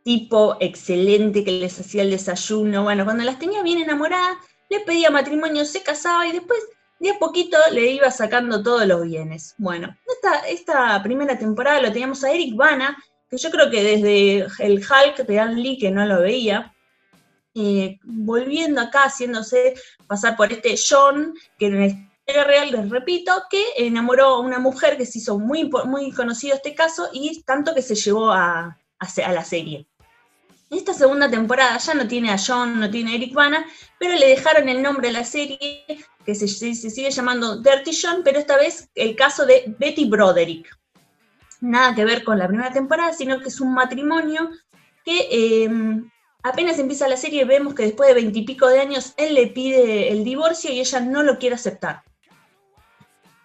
tipo 0.04 0.58
excelente 0.60 1.44
que 1.44 1.52
les 1.52 1.80
hacía 1.80 2.04
el 2.04 2.12
desayuno. 2.12 2.84
Bueno, 2.84 3.06
cuando 3.06 3.24
las 3.24 3.40
tenía 3.40 3.64
bien 3.64 3.80
enamoradas, 3.80 4.38
le 4.70 4.82
pedía 4.82 5.10
matrimonio, 5.10 5.66
se 5.66 5.82
casaba 5.82 6.28
y 6.28 6.34
después 6.34 6.60
de 7.00 7.10
a 7.12 7.20
poquito 7.20 7.58
le 7.72 7.92
iba 7.92 8.10
sacando 8.12 8.64
todos 8.64 8.86
los 8.86 9.04
bienes. 9.04 9.56
Bueno, 9.58 9.96
esta, 10.08 10.48
esta 10.48 11.04
primera 11.04 11.38
temporada 11.38 11.82
lo 11.82 11.92
teníamos 11.92 12.24
a 12.24 12.32
Eric 12.32 12.56
Bana, 12.56 12.98
que 13.30 13.38
yo 13.38 13.52
creo 13.52 13.70
que 13.70 13.84
desde 13.84 14.48
el 14.60 14.78
Hulk 14.78 15.26
de 15.26 15.40
Ann 15.40 15.62
Lee, 15.62 15.78
que 15.78 15.92
no 15.92 16.06
lo 16.06 16.22
veía, 16.22 16.74
eh, 17.56 18.00
volviendo 18.04 18.82
acá, 18.82 19.04
haciéndose 19.04 19.76
pasar 20.08 20.36
por 20.36 20.52
este 20.52 20.76
John, 20.78 21.34
que 21.58 21.68
en 21.68 21.80
la 21.80 21.86
historia 21.88 22.44
real, 22.46 22.72
les 22.72 22.90
repito, 22.90 23.32
que 23.50 23.64
enamoró 23.78 24.28
a 24.28 24.40
una 24.40 24.60
mujer 24.60 24.98
que 24.98 25.06
se 25.06 25.20
hizo 25.20 25.38
muy, 25.38 25.70
muy 25.86 26.12
conocido 26.12 26.56
este 26.56 26.74
caso 26.74 27.10
y 27.12 27.44
tanto 27.44 27.76
que 27.76 27.82
se 27.82 27.96
llevó 27.96 28.32
a, 28.32 28.80
a 29.00 29.32
la 29.34 29.44
serie. 29.44 29.88
Esta 30.74 30.94
segunda 30.94 31.30
temporada 31.30 31.78
ya 31.78 31.94
no 31.94 32.08
tiene 32.08 32.32
a 32.32 32.38
John, 32.38 32.80
no 32.80 32.90
tiene 32.90 33.12
a 33.12 33.16
Eric 33.16 33.34
Bana, 33.34 33.64
pero 34.00 34.16
le 34.16 34.30
dejaron 34.30 34.68
el 34.68 34.82
nombre 34.82 35.10
a 35.10 35.12
la 35.12 35.24
serie, 35.24 35.86
que 36.26 36.34
se, 36.34 36.48
sigue 36.48 37.12
llamando 37.12 37.62
Dirty 37.62 37.92
John, 37.96 38.22
pero 38.24 38.40
esta 38.40 38.58
vez 38.58 38.90
el 38.96 39.16
caso 39.16 39.46
de 39.46 39.76
Betty 39.78 40.06
Broderick. 40.06 40.68
Nada 41.62 41.94
que 41.94 42.06
ver 42.06 42.24
con 42.24 42.40
la 42.40 42.48
primera 42.48 42.72
temporada, 42.72 43.14
sino 43.14 43.40
que 43.40 43.50
es 43.50 43.62
un 43.62 43.74
matrimonio 43.74 44.50
que 45.06 45.64
em, 45.64 46.10
apenas 46.42 46.80
empieza 46.80 47.08
la 47.08 47.18
serie 47.18 47.46
vemos 47.46 47.76
que 47.76 47.84
después 47.84 48.10
de 48.10 48.16
veintipico 48.16 48.68
de 48.68 48.80
años 48.80 49.14
él 49.18 49.36
le 49.36 49.48
pide 49.48 50.12
el 50.12 50.24
divorcio 50.24 50.72
y 50.72 50.80
ella 50.80 51.00
no 51.02 51.22
lo 51.22 51.38
quiere 51.38 51.56
aceptar. 51.56 52.02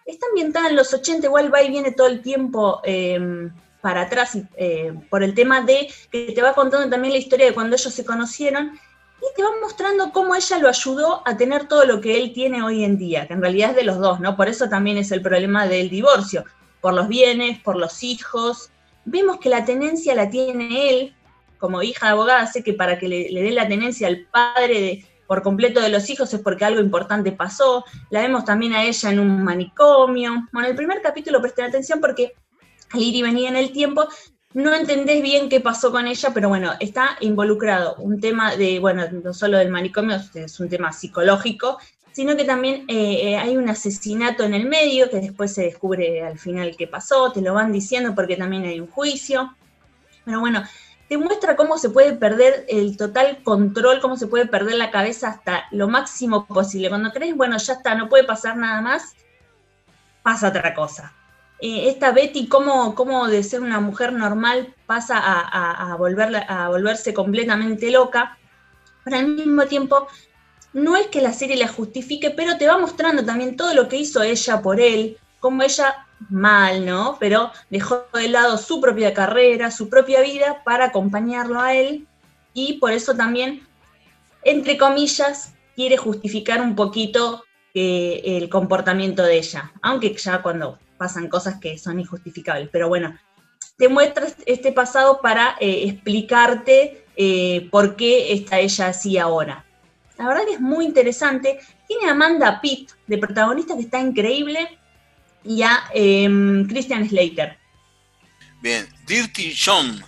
Está 0.07 0.27
ambientada 0.29 0.71
en 0.71 0.77
los 0.77 0.95
80, 0.95 1.27
igual 1.27 1.53
va 1.53 1.63
y 1.63 1.69
viene 1.69 1.93
todo 1.93 2.07
el 2.07 2.23
tiempo 2.23 2.81
em, 2.85 3.53
para 3.81 4.03
atrás 4.03 4.37
eh, 4.57 4.93
por 5.09 5.23
el 5.23 5.35
tema 5.35 5.63
de 5.63 5.89
que 6.11 6.33
te 6.33 6.43
va 6.43 6.55
contando 6.55 6.89
también 6.89 7.13
la 7.13 7.21
historia 7.21 7.47
de 7.47 7.55
cuando 7.55 7.77
ellos 7.77 7.93
se 7.93 8.05
conocieron 8.05 8.79
y 9.21 9.37
te 9.37 9.43
va 9.43 9.51
mostrando 9.61 10.13
cómo 10.13 10.35
ella 10.35 10.59
lo 10.59 10.69
ayudó 10.69 11.23
a 11.27 11.37
tener 11.37 11.67
todo 11.67 11.85
lo 11.85 12.01
que 12.01 12.21
él 12.21 12.33
tiene 12.33 12.63
hoy 12.63 12.85
en 12.85 12.99
día, 12.99 13.27
que 13.27 13.35
en 13.35 13.43
realidad 13.43 13.71
es 13.71 13.77
de 13.77 13.85
los 13.85 13.99
dos, 13.99 14.21
¿no? 14.21 14.37
Por 14.37 14.49
eso 14.49 14.69
también 14.69 14.97
es 14.97 15.11
el 15.11 15.23
problema 15.23 15.67
del 15.67 15.91
divorcio, 15.91 16.45
por 16.81 16.95
los 16.95 17.09
bienes, 17.09 17.59
por 17.61 17.77
los 17.77 18.03
hijos. 18.05 18.71
Vemos 19.05 19.39
que 19.39 19.49
la 19.49 19.65
tenencia 19.65 20.15
la 20.15 20.31
tiene 20.31 20.91
él, 20.91 21.15
como 21.59 21.83
hija 21.83 22.07
de 22.07 22.13
abogada, 22.13 22.47
sé 22.47 22.63
que 22.63 22.75
para 22.75 22.99
que 22.99 23.09
le, 23.09 23.43
dé 23.43 23.51
la 23.51 23.67
tenencia 23.67 24.07
al 24.07 24.27
padre 24.31 25.05
por 25.27 25.43
completo 25.43 25.81
de 25.81 25.89
los 25.89 26.09
hijos 26.09 26.33
es 26.33 26.41
porque 26.41 26.65
algo 26.65 26.81
importante 26.81 27.33
pasó. 27.33 27.85
La 28.11 28.23
vemos 28.23 28.45
también 28.45 28.73
a 28.73 28.85
ella 28.85 29.11
en 29.11 29.19
un 29.19 29.43
manicomio. 29.43 30.47
Bueno, 30.53 30.69
el 30.69 30.77
primer 30.77 31.03
capítulo 31.03 31.43
presten 31.43 31.67
atención 31.67 32.01
porque 32.01 32.35
al 32.93 33.03
ir 33.03 33.15
y 33.15 33.23
venir 33.23 33.49
en 33.49 33.57
el 33.57 33.73
tiempo, 33.73 34.09
no 34.55 34.75
entendés 34.75 35.23
bien 35.23 35.49
qué 35.49 35.61
pasó 35.61 35.93
con 35.93 36.07
ella, 36.07 36.31
pero 36.33 36.49
bueno, 36.49 36.73
está 36.81 37.17
involucrado 37.21 37.97
un 37.97 38.21
tema 38.21 38.57
de, 38.57 38.79
bueno, 38.79 39.05
no 39.23 39.35
solo 39.35 39.59
del 39.59 39.71
manicomio, 39.71 40.21
es 40.35 40.59
un 40.59 40.69
tema 40.69 40.93
psicológico, 40.93 41.79
sino 42.13 42.37
que 42.37 42.45
también 42.45 42.85
eh, 42.89 43.29
eh, 43.29 43.37
hay 43.37 43.57
un 43.57 43.69
asesinato 43.69 44.43
en 44.43 44.55
el 44.55 44.67
medio 44.67 45.09
que 45.11 45.21
después 45.21 45.55
se 45.55 45.63
descubre 45.63 46.23
al 46.23 46.39
final 46.39 46.75
qué 46.77 46.87
pasó, 46.87 47.31
te 47.31 47.43
lo 47.43 47.55
van 47.55 47.71
diciendo 47.71 48.15
porque 48.15 48.37
también 48.37 48.65
hay 48.65 48.81
un 48.81 48.89
juicio. 48.89 49.55
Pero 50.25 50.41
bueno, 50.41 50.65
te 51.09 51.17
muestra 51.17 51.55
cómo 51.55 51.79
se 51.79 51.91
puede 51.91 52.15
perder 52.15 52.67
el 52.69 52.97
total 52.97 53.43
control, 53.45 54.01
cómo 54.01 54.17
se 54.17 54.27
puede 54.27 54.47
perder 54.47 54.75
la 54.75 54.91
cabeza 54.91 55.29
hasta 55.29 55.67
lo 55.71 55.89
máximo 55.89 56.47
posible. 56.47 56.89
Cuando 56.89 57.13
crees, 57.13 57.37
bueno, 57.37 57.57
ya 57.57 57.75
está, 57.75 57.95
no 57.95 58.09
puede 58.09 58.25
pasar 58.25 58.57
nada 58.57 58.81
más, 58.81 59.15
pasa 60.23 60.49
otra 60.49 60.75
cosa. 60.75 61.15
Eh, 61.61 61.89
esta 61.89 62.13
Betty, 62.13 62.47
cómo, 62.47 62.95
cómo, 62.95 63.27
de 63.27 63.43
ser 63.43 63.61
una 63.61 63.81
mujer 63.81 64.13
normal 64.13 64.75
pasa 64.87 65.19
a, 65.19 65.93
a, 65.93 65.97
volverse 65.97 67.13
completamente 67.13 67.91
loca, 67.91 68.39
pero 69.05 69.17
al 69.17 69.27
mismo 69.27 69.67
tiempo 69.67 70.07
no 70.73 70.97
es 70.97 71.09
que 71.09 71.21
la 71.21 71.33
serie 71.33 71.57
la 71.57 71.67
justifique, 71.67 72.31
pero 72.31 72.59
te 72.59 72.69
va 72.69 72.79
mostrando 72.79 73.25
también 73.25 73.57
todo 73.57 73.75
lo 73.75 73.89
que 73.89 73.97
hizo 73.97 74.23
ella 74.23 74.63
por 74.63 74.81
él, 74.81 75.19
cómo 75.41 75.63
ella 75.63 76.07
mal, 76.31 76.85
¿no? 76.87 77.17
Pero 77.19 77.51
dejó 77.71 78.07
de 78.15 78.29
lado 78.29 78.57
su 78.59 78.81
propia 78.81 79.13
carrera, 79.13 79.71
su 79.71 79.89
propia 79.89 80.21
vida 80.21 80.63
para 80.65 80.87
acompañarlo 80.87 81.61
a 81.61 81.75
él 81.75 82.07
y 82.55 82.75
por 82.75 82.93
eso 82.93 83.15
también, 83.15 83.67
entre 84.45 84.77
comillas, 84.77 85.55
quiere 85.75 85.97
justificar 85.97 86.61
un 86.61 86.77
poquito 86.77 87.45
eh, 87.75 88.23
el 88.25 88.49
comportamiento 88.49 89.23
de 89.23 89.39
ella, 89.39 89.73
aunque 89.83 90.15
ya 90.15 90.43
cuando 90.43 90.79
pasan 90.99 91.29
cosas 91.29 91.59
que 91.61 91.79
son 91.79 91.99
injustificables, 92.01 92.69
pero 92.71 92.89
bueno, 92.89 93.17
te 93.79 93.89
muestra 93.89 94.27
este 94.45 94.73
pasado 94.73 95.21
para 95.23 95.57
eh, 95.61 95.85
explicarte 95.89 97.07
eh, 97.17 97.69
por 97.71 97.97
qué 97.97 98.33
está 98.33 98.59
ella 98.59 98.89
así 98.89 99.17
ahora. 99.19 99.65
La 100.19 100.27
verdad 100.27 100.45
que 100.47 100.55
es 100.55 100.61
muy 100.61 100.85
interesante. 100.85 101.61
Tiene 101.87 102.09
a 102.09 102.11
Amanda 102.11 102.61
Pitt 102.61 102.91
de 103.07 103.19
protagonista 103.19 103.77
que 103.77 103.83
está 103.83 104.01
increíble 104.01 104.79
y 105.45 105.63
a 105.63 105.85
em, 105.95 106.67
Christian 106.67 107.09
Slater. 107.09 107.57
Bien, 108.61 108.89
Dirty 109.07 109.55
John. 109.57 110.05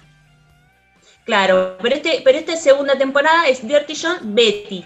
Claro, 1.25 1.79
pero, 1.81 1.95
este, 1.95 2.23
pero 2.25 2.39
esta 2.39 2.57
segunda 2.57 2.99
temporada 2.99 3.47
es 3.47 3.67
Dirty 3.67 3.95
John 3.95 4.35
Betty. 4.35 4.85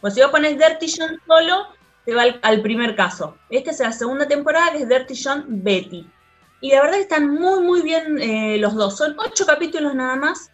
O 0.00 0.10
si 0.10 0.20
vos 0.20 0.30
pones 0.32 0.58
Dirty 0.58 0.92
John 0.98 1.20
solo, 1.24 1.68
te 2.04 2.14
va 2.14 2.24
al, 2.42 2.62
primer 2.62 2.96
caso. 2.96 3.36
Esta 3.50 3.70
es 3.70 3.80
la 3.80 3.92
segunda 3.92 4.26
temporada 4.26 4.72
que 4.72 4.82
es 4.82 4.88
Dirty 4.88 5.14
John 5.22 5.44
Betty. 5.48 6.06
Y 6.60 6.70
la 6.70 6.82
verdad 6.82 7.00
están 7.00 7.28
muy, 7.28 7.60
muy 7.60 7.82
bien 7.82 8.20
eh, 8.20 8.58
los 8.58 8.74
dos. 8.74 8.96
Son 8.96 9.16
ocho 9.18 9.46
capítulos 9.46 9.94
nada 9.94 10.16
más 10.16 10.50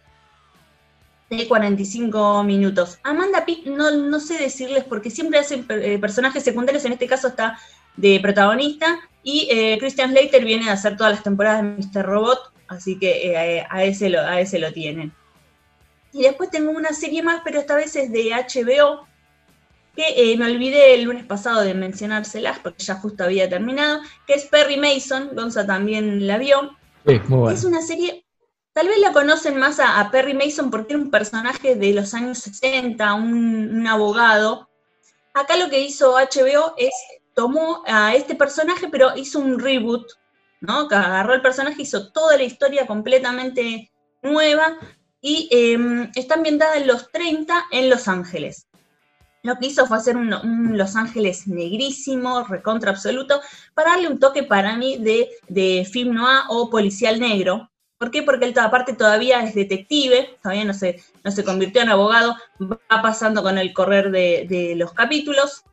de 1.29 1.47
45 1.47 2.43
minutos. 2.43 2.97
Amanda 3.03 3.45
Pitt, 3.45 3.65
no, 3.65 3.91
no 3.91 4.19
sé 4.19 4.37
decirles 4.37 4.83
porque 4.83 5.11
siempre 5.11 5.39
hacen 5.39 5.65
eh, 5.69 5.99
personajes 5.99 6.43
secundarios, 6.43 6.85
en 6.85 6.93
este 6.93 7.07
caso 7.07 7.27
está 7.27 7.59
de 7.95 8.19
protagonista, 8.19 8.99
y 9.21 9.47
eh, 9.51 9.77
Christian 9.79 10.11
Slater 10.11 10.43
viene 10.43 10.69
a 10.69 10.73
hacer 10.73 10.97
todas 10.97 11.13
las 11.13 11.23
temporadas 11.23 11.61
de 11.61 12.01
Mr. 12.01 12.05
Robot, 12.05 12.51
así 12.67 12.97
que 12.97 13.65
a, 13.69 13.83
ese 13.83 14.17
a 14.17 14.39
ese 14.39 14.57
lo 14.57 14.73
tienen. 14.73 15.13
Y 16.11 16.23
después 16.23 16.49
tengo 16.49 16.71
una 16.71 16.93
serie 16.93 17.21
más, 17.21 17.41
pero 17.43 17.59
esta 17.59 17.75
vez 17.75 17.95
es 17.95 18.11
de 18.11 18.31
HBO, 18.31 19.05
que 19.95 20.31
eh, 20.31 20.37
me 20.37 20.45
olvidé 20.45 20.93
el 20.93 21.03
lunes 21.03 21.25
pasado 21.25 21.61
de 21.61 21.73
mencionárselas 21.73 22.59
porque 22.59 22.83
ya 22.83 22.95
justo 22.95 23.23
había 23.23 23.49
terminado, 23.49 24.01
que 24.25 24.33
es 24.33 24.45
Perry 24.45 24.77
Mason, 24.77 25.31
Gonza 25.33 25.65
también 25.65 26.27
la 26.27 26.37
vio. 26.37 26.77
Sí, 27.05 27.19
muy 27.27 27.39
bueno. 27.39 27.57
Es 27.57 27.63
una 27.63 27.81
serie, 27.81 28.25
tal 28.73 28.87
vez 28.87 28.99
la 28.99 29.11
conocen 29.11 29.57
más 29.57 29.79
a, 29.79 30.09
Perry 30.11 30.33
Mason 30.33 30.69
porque 30.69 30.93
era 30.93 31.01
un 31.01 31.11
personaje 31.11 31.75
de 31.75 31.93
los 31.93 32.13
años 32.13 32.39
60, 32.39 33.13
un, 33.13 33.87
abogado. 33.87 34.69
Acá 35.33 35.57
lo 35.57 35.69
que 35.69 35.81
hizo 35.81 36.13
HBO 36.13 36.75
es, 36.77 36.93
tomó 37.33 37.83
a 37.85 38.15
este 38.15 38.35
personaje, 38.35 38.87
pero 38.89 39.15
hizo 39.15 39.39
un 39.39 39.59
reboot, 39.59 40.05
¿no? 40.61 40.87
Que 40.87 40.95
agarró 40.95 41.33
el 41.33 41.41
personaje, 41.41 41.81
hizo 41.81 42.11
toda 42.11 42.37
la 42.37 42.43
historia 42.43 42.85
completamente 42.87 43.91
nueva 44.21 44.77
y 45.21 45.49
eh, 45.51 46.09
está 46.15 46.35
ambientada 46.35 46.77
en 46.77 46.87
los 46.87 47.11
30 47.11 47.65
en 47.71 47.89
Los 47.89 48.07
Ángeles. 48.07 48.68
Lo 49.41 49.57
que 49.57 49.67
hizo 49.67 49.85
fue 49.85 49.97
hacer 49.97 50.17
un, 50.17 50.77
Los 50.77 50.95
Ángeles 50.95 51.47
negrísimo, 51.47 52.43
recontra 52.43 52.91
absoluto, 52.91 53.41
para 53.73 53.91
darle 53.91 54.09
un 54.09 54.19
toque 54.19 54.43
para 54.43 54.75
mí 54.75 54.97
de, 54.97 55.29
de 55.47 55.87
film 55.89 56.15
noir 56.15 56.41
o 56.49 56.69
policial 56.69 57.19
negro. 57.19 57.69
¿Por 57.97 58.11
qué? 58.11 58.23
Porque 58.23 58.45
él 58.45 58.53
aparte 58.59 58.93
todavía 58.93 59.43
es 59.43 59.53
detective, 59.53 60.37
todavía 60.41 60.65
no 60.65 60.73
se, 60.73 61.03
no 61.23 61.31
se 61.31 61.43
convirtió 61.43 61.81
en 61.81 61.89
abogado, 61.89 62.35
va 62.61 63.01
pasando 63.01 63.43
con 63.43 63.57
el 63.57 63.73
correr 63.73 64.11
de, 64.11 64.73
los 64.75 64.93
capítulos. 64.93 65.63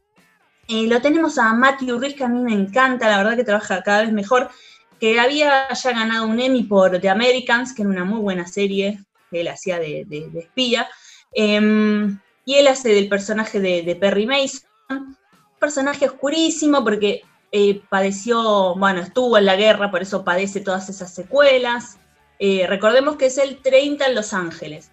Eh, 0.69 0.89
lo 0.89 1.01
tenemos 1.01 1.39
a 1.39 1.53
Matthew 1.55 1.99
Rhys, 1.99 2.15
que 2.15 2.25
a 2.25 2.29
mí 2.29 2.41
me 2.41 2.53
encanta, 2.53 3.09
la 3.09 3.19
verdad 3.19 3.37
que 3.37 3.45
trabaja 3.45 3.83
cada 3.83 4.03
vez 4.03 4.13
mejor, 4.13 4.51
que 4.99 5.21
había 5.21 5.73
ya 5.73 5.91
ganado 5.93 6.27
un 6.27 6.41
Emmy 6.41 6.65
por 6.65 7.01
The 7.01 7.09
Americans, 7.09 7.73
que 7.73 7.83
era 7.83 7.91
una 7.91 8.05
muy 8.05 8.21
buena 8.21 8.47
serie 8.47 9.05
que 9.31 9.43
él 9.43 9.49
hacía 9.49 9.79
de, 9.79 10.05
de 10.07 10.41
espía. 10.41 10.89
Em, 11.33 12.19
y 12.47 12.55
él 12.55 12.69
hace 12.69 12.91
del 12.91 13.09
personaje 13.09 13.61
de, 13.61 13.97
Perry 13.97 14.25
Mason, 14.25 14.63
un 14.89 15.17
personaje 15.59 16.07
oscurísimo 16.07 16.83
porque 16.85 17.23
eh, 17.51 17.83
padeció, 17.91 18.77
bueno, 18.77 19.01
estuvo 19.01 19.37
en 19.37 19.47
la 19.47 19.57
guerra, 19.57 19.91
por 19.91 20.01
eso 20.01 20.25
padece 20.25 20.61
todas 20.61 20.89
esas 20.89 21.13
secuelas. 21.13 21.99
Eh, 22.39 22.65
recordemos 22.69 23.17
que 23.17 23.27
es 23.27 23.39
el 23.39 23.61
30 23.61 24.07
en 24.07 24.15
Los 24.15 24.33
Ángeles. 24.33 24.93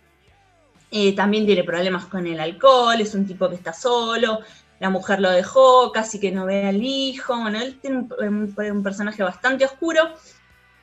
Eh, 0.90 1.16
también 1.16 1.46
tiene 1.46 1.64
problemas 1.64 2.06
con 2.06 2.26
el 2.26 2.40
alcohol, 2.40 3.00
es 3.00 3.14
un 3.14 3.28
tipo 3.28 3.48
que 3.48 3.56
está 3.56 3.72
solo, 3.72 4.40
la 4.80 4.90
mujer 4.90 5.20
lo 5.20 5.30
dejó, 5.30 5.92
casi 5.92 6.20
que 6.20 6.32
no 6.32 6.48
ve 6.48 6.66
al 6.66 6.84
hijo, 6.84 7.38
bueno, 7.38 7.62
él 7.62 7.80
tiene 7.80 8.08
un, 8.20 8.84
personaje 8.84 9.22
bastante 9.22 9.66
oscuro 9.66 10.02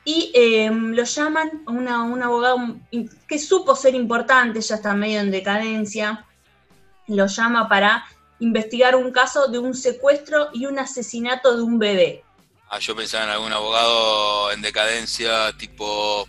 y 0.05 0.33
lo 0.69 1.03
llaman 1.03 1.63
una, 1.67 2.03
un 2.03 2.23
abogado 2.23 2.57
que 3.27 3.39
supo 3.39 3.75
ser 3.75 3.93
importante, 3.93 4.59
ya 4.59 4.75
está 4.75 4.93
medio 4.93 5.19
en 5.19 5.31
decadencia, 5.31 6.25
lo 7.15 7.27
llama 7.27 7.67
para 7.69 8.05
investigar 8.39 8.95
un 8.95 9.11
caso 9.11 9.47
de 9.47 9.59
un 9.59 9.73
secuestro 9.73 10.49
y 10.53 10.65
un 10.65 10.79
asesinato 10.79 11.55
de 11.55 11.63
un 11.63 11.79
bebé. 11.79 12.23
Ah, 12.69 12.79
yo 12.79 12.95
pensaba 12.95 13.25
en 13.25 13.29
algún 13.29 13.53
abogado 13.53 14.51
en 14.51 14.61
decadencia 14.61 15.55
tipo 15.57 16.27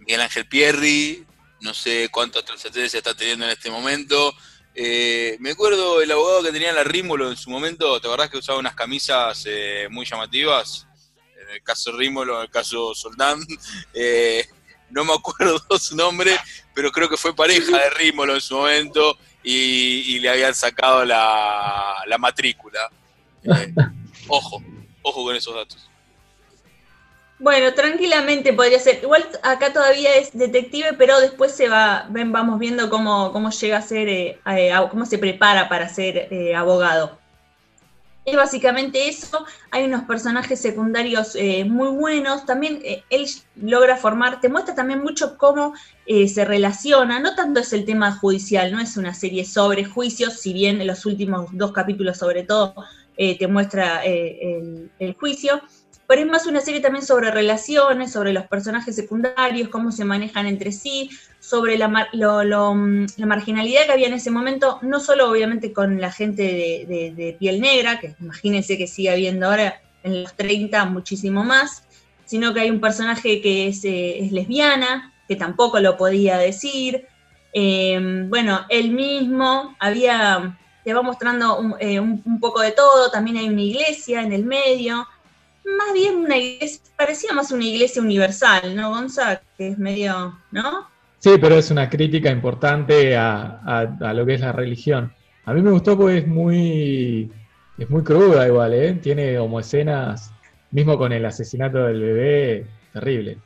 Miguel 0.00 0.22
Ángel 0.22 0.48
Pierri, 0.48 1.24
no 1.60 1.72
sé 1.74 2.08
cuántas 2.10 2.44
transacciones 2.44 2.94
está 2.94 3.14
teniendo 3.14 3.44
en 3.44 3.52
este 3.52 3.70
momento. 3.70 4.34
Eh, 4.74 5.36
me 5.38 5.50
acuerdo 5.50 6.00
el 6.00 6.10
abogado 6.10 6.42
que 6.42 6.50
tenía 6.50 6.72
la 6.72 6.82
Rímolo 6.82 7.30
en 7.30 7.36
su 7.36 7.50
momento, 7.50 8.00
¿te 8.00 8.08
acordás 8.08 8.30
que 8.30 8.38
usaba 8.38 8.58
unas 8.58 8.74
camisas 8.74 9.44
eh, 9.46 9.86
muy 9.90 10.06
llamativas? 10.06 10.86
En 11.40 11.50
el 11.50 11.62
caso 11.62 11.92
Rímolo, 11.92 12.36
en 12.36 12.42
el 12.42 12.50
caso 12.50 12.94
Soldán. 12.94 13.40
Eh, 13.94 14.46
no 14.90 15.04
me 15.04 15.14
acuerdo 15.14 15.60
su 15.78 15.96
nombre, 15.96 16.38
pero 16.74 16.90
creo 16.90 17.08
que 17.08 17.16
fue 17.16 17.34
pareja 17.34 17.78
de 17.78 17.90
Rímolo 17.90 18.34
en 18.34 18.40
su 18.40 18.56
momento 18.56 19.18
y, 19.42 20.18
le 20.20 20.30
habían 20.30 20.54
sacado 20.54 21.04
la, 21.04 22.16
matrícula. 22.18 22.90
Eh, 23.44 23.74
ojo, 24.28 24.62
ojo 25.02 25.24
con 25.24 25.36
esos 25.36 25.54
datos. 25.54 25.88
Bueno, 27.38 27.74
tranquilamente 27.74 28.52
podría 28.52 28.78
ser. 28.78 29.00
Igual 29.02 29.28
acá 29.42 29.72
todavía 29.72 30.14
es 30.14 30.30
detective, 30.32 30.92
pero 30.92 31.18
después 31.18 31.50
se 31.50 31.68
va, 31.68 32.06
ven, 32.08 32.30
vamos 32.30 32.60
viendo 32.60 32.88
cómo, 32.88 33.32
cómo 33.32 33.50
llega 33.50 33.78
a 33.78 33.82
ser, 33.82 34.08
eh, 34.08 34.38
cómo 34.90 35.06
se 35.06 35.18
prepara 35.18 35.68
para 35.68 35.88
ser 35.88 36.28
eh, 36.30 36.54
abogado. 36.54 37.18
Es 38.24 38.36
básicamente 38.36 39.08
eso. 39.08 39.44
Hay 39.72 39.84
unos 39.84 40.04
personajes 40.04 40.60
secundarios 40.60 41.34
eh, 41.34 41.64
muy 41.64 41.88
buenos. 41.88 42.46
También 42.46 42.80
eh, 42.84 43.02
él 43.10 43.26
logra 43.56 43.96
formar, 43.96 44.40
te 44.40 44.48
muestra 44.48 44.76
también 44.76 45.02
mucho 45.02 45.36
cómo 45.36 45.74
eh, 46.06 46.28
se 46.28 46.44
relaciona. 46.44 47.18
No 47.18 47.34
tanto 47.34 47.60
es 47.60 47.72
el 47.72 47.84
tema 47.84 48.12
judicial, 48.12 48.70
no 48.70 48.80
es 48.80 48.96
una 48.96 49.12
serie 49.12 49.44
sobre 49.44 49.84
juicios, 49.84 50.34
si 50.34 50.52
bien 50.52 50.80
en 50.80 50.86
los 50.86 51.04
últimos 51.04 51.48
dos 51.52 51.72
capítulos, 51.72 52.18
sobre 52.18 52.44
todo, 52.44 52.74
te 53.16 53.46
muestra 53.46 54.02
el, 54.04 55.16
juicio. 55.18 55.60
Pero 56.12 56.26
es 56.26 56.30
más 56.30 56.46
una 56.46 56.60
serie 56.60 56.82
también 56.82 57.06
sobre 57.06 57.30
relaciones, 57.30 58.12
sobre 58.12 58.34
los 58.34 58.46
personajes 58.46 58.94
secundarios, 58.94 59.70
cómo 59.70 59.90
se 59.90 60.04
manejan 60.04 60.46
entre 60.46 60.70
sí, 60.70 61.08
sobre 61.40 61.78
la, 61.78 61.88
mm, 61.88 63.06
marginalidad 63.24 63.86
que 63.86 63.92
había 63.92 64.08
en 64.08 64.12
ese 64.12 64.30
momento, 64.30 64.78
no 64.82 65.00
solo 65.00 65.30
obviamente 65.30 65.72
con 65.72 66.02
la 66.02 66.12
gente 66.12 66.42
de, 66.42 67.36
piel 67.40 67.62
negra, 67.62 67.98
que 67.98 68.14
imagínense 68.20 68.76
que 68.76 68.86
sigue 68.86 69.08
habiendo 69.08 69.46
ahora 69.46 69.80
en 70.02 70.24
los 70.24 70.34
30 70.34 70.84
muchísimo 70.84 71.44
más, 71.44 71.84
sino 72.26 72.52
que 72.52 72.60
hay 72.60 72.70
un 72.70 72.82
personaje 72.82 73.40
que 73.40 73.68
es, 73.68 73.82
eh, 73.86 74.28
lesbiana, 74.30 75.14
que 75.26 75.36
tampoco 75.36 75.80
lo 75.80 75.96
podía 75.96 76.36
decir. 76.36 77.06
Em, 77.54 78.28
bueno, 78.28 78.66
él 78.68 78.90
mismo 78.90 79.74
había, 79.78 80.58
te 80.84 80.92
va 80.92 81.00
mostrando 81.00 81.74
eh, 81.80 81.98
un, 81.98 82.38
poco 82.38 82.60
de 82.60 82.72
todo, 82.72 83.10
también 83.10 83.38
hay 83.38 83.48
una 83.48 83.62
iglesia 83.62 84.20
en 84.20 84.34
el 84.34 84.44
medio, 84.44 85.06
más 85.64 85.92
bien 85.94 86.16
una 86.16 86.36
iglesia, 86.36 86.82
parecía 86.96 87.32
más 87.32 87.50
una 87.52 87.64
iglesia 87.64 88.02
universal, 88.02 88.74
¿no, 88.74 88.90
Gonza? 88.90 89.40
Que 89.56 89.68
es 89.68 89.78
medio, 89.78 90.38
¿no? 90.50 90.88
Sí, 91.18 91.30
pero 91.40 91.56
es 91.56 91.70
una 91.70 91.88
crítica 91.88 92.30
importante 92.30 93.16
a, 93.16 93.96
lo 94.14 94.26
que 94.26 94.34
es 94.34 94.40
la 94.40 94.52
religión. 94.52 95.12
A 95.44 95.54
mí 95.54 95.62
me 95.62 95.70
gustó 95.70 95.96
porque 95.96 96.18
es 96.18 96.26
muy, 96.26 97.30
es 97.78 97.88
muy 97.88 98.02
cruda 98.02 98.46
igual, 98.46 98.74
¿eh? 98.74 98.94
Tiene 98.94 99.36
como 99.38 99.60
escenas, 99.60 100.32
mismo 100.72 100.98
con 100.98 101.12
el 101.12 101.24
asesinato 101.24 101.84
del 101.84 102.00
bebé, 102.00 102.66
terrible. 102.92 103.38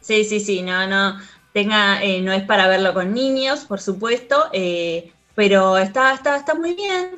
Sí, 0.00 0.24
sí, 0.24 0.40
sí, 0.40 0.62
no, 0.62 0.86
no, 0.86 1.18
tenga, 1.52 2.02
eh, 2.02 2.20
no 2.20 2.32
es 2.32 2.42
para 2.42 2.68
verlo 2.68 2.94
con 2.94 3.14
niños, 3.14 3.64
por 3.64 3.80
supuesto, 3.80 4.46
eh, 4.52 5.12
pero 5.34 5.78
está, 5.78 6.14
está, 6.14 6.36
está 6.36 6.54
muy 6.54 6.74
bien, 6.74 7.10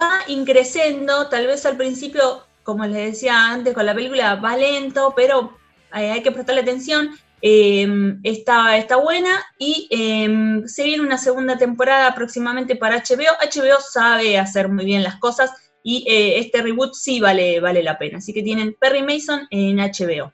va 0.00 0.20
increciendo, 0.28 1.28
tal 1.28 1.46
vez 1.46 1.66
al 1.66 1.76
principio, 1.76 2.44
como 2.62 2.84
les 2.86 3.12
decía 3.12 3.50
antes 3.50 3.74
con 3.74 3.86
la 3.86 3.94
película, 3.94 4.36
va 4.36 4.56
lento, 4.56 5.12
pero 5.16 5.56
eh, 5.94 6.10
hay 6.10 6.22
que 6.22 6.32
prestarle 6.32 6.62
atención 6.62 7.18
Em, 7.42 8.20
está, 8.22 8.76
está, 8.76 8.96
buena 8.96 9.42
y 9.58 9.88
em, 9.90 10.66
se 10.68 10.84
viene 10.84 11.02
una 11.02 11.16
segunda 11.16 11.56
temporada 11.56 12.14
próximamente 12.14 12.76
para 12.76 12.98
HBO. 12.98 13.38
HBO 13.40 13.80
sabe 13.80 14.38
hacer 14.38 14.68
muy 14.68 14.84
bien 14.84 15.02
las 15.02 15.16
cosas 15.16 15.50
y 15.82 16.04
eh, 16.06 16.38
este 16.38 16.60
reboot 16.60 16.92
sí 16.92 17.18
vale, 17.18 17.58
vale 17.60 17.82
la 17.82 17.98
pena. 17.98 18.18
Así 18.18 18.34
que 18.34 18.42
tienen 18.42 18.76
Perry 18.78 19.02
Mason 19.02 19.46
en 19.50 19.78
HBO. 19.78 20.32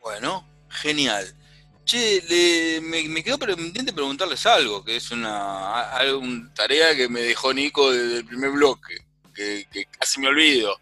Bueno, 0.00 0.46
genial. 0.68 1.26
Che, 1.84 2.80
me, 2.82 3.24
quedo 3.24 3.38
pendiente 3.38 3.92
preguntarles 3.92 4.46
algo, 4.46 4.84
que 4.84 4.94
es 4.94 5.10
una, 5.10 5.90
tarea 6.54 6.94
que 6.94 7.08
me 7.08 7.20
dejó 7.22 7.52
Nico 7.52 7.90
desde 7.90 8.18
el 8.18 8.26
primer 8.26 8.50
bloque, 8.50 8.94
que, 9.34 9.66
casi 9.98 10.20
me 10.20 10.28
olvido. 10.28 10.76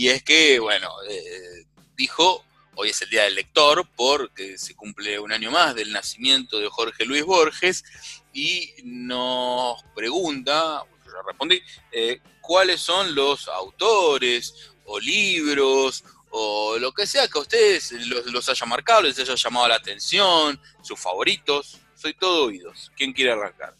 Y 0.00 0.08
es 0.08 0.22
que, 0.22 0.58
bueno, 0.58 0.88
eh, 1.10 1.66
dijo, 1.94 2.42
hoy 2.74 2.88
es 2.88 3.02
el 3.02 3.10
Día 3.10 3.24
del 3.24 3.34
Lector, 3.34 3.86
porque 3.94 4.56
se 4.56 4.74
cumple 4.74 5.20
un 5.20 5.30
año 5.30 5.50
más 5.50 5.74
del 5.74 5.92
nacimiento 5.92 6.58
de 6.58 6.70
Jorge 6.70 7.04
Luis 7.04 7.22
Borges, 7.22 7.84
y 8.32 8.72
nos 8.82 9.82
pregunta, 9.94 10.84
yo 11.04 11.22
respondí, 11.28 11.60
eh, 11.92 12.18
cuáles 12.40 12.80
son 12.80 13.14
los 13.14 13.46
autores 13.48 14.72
o 14.86 14.98
libros 14.98 16.02
o 16.30 16.78
lo 16.78 16.92
que 16.92 17.06
sea 17.06 17.28
que 17.28 17.38
a 17.38 17.42
ustedes 17.42 17.92
los, 18.08 18.48
haya 18.48 18.64
marcado, 18.64 19.02
les 19.02 19.18
haya 19.18 19.34
llamado 19.34 19.68
la 19.68 19.74
atención, 19.74 20.58
sus 20.80 20.98
favoritos. 20.98 21.78
Soy 21.94 22.14
todo 22.14 22.46
oídos. 22.46 22.90
¿Quién 22.96 23.12
quiere 23.12 23.32
arrancar? 23.32 23.74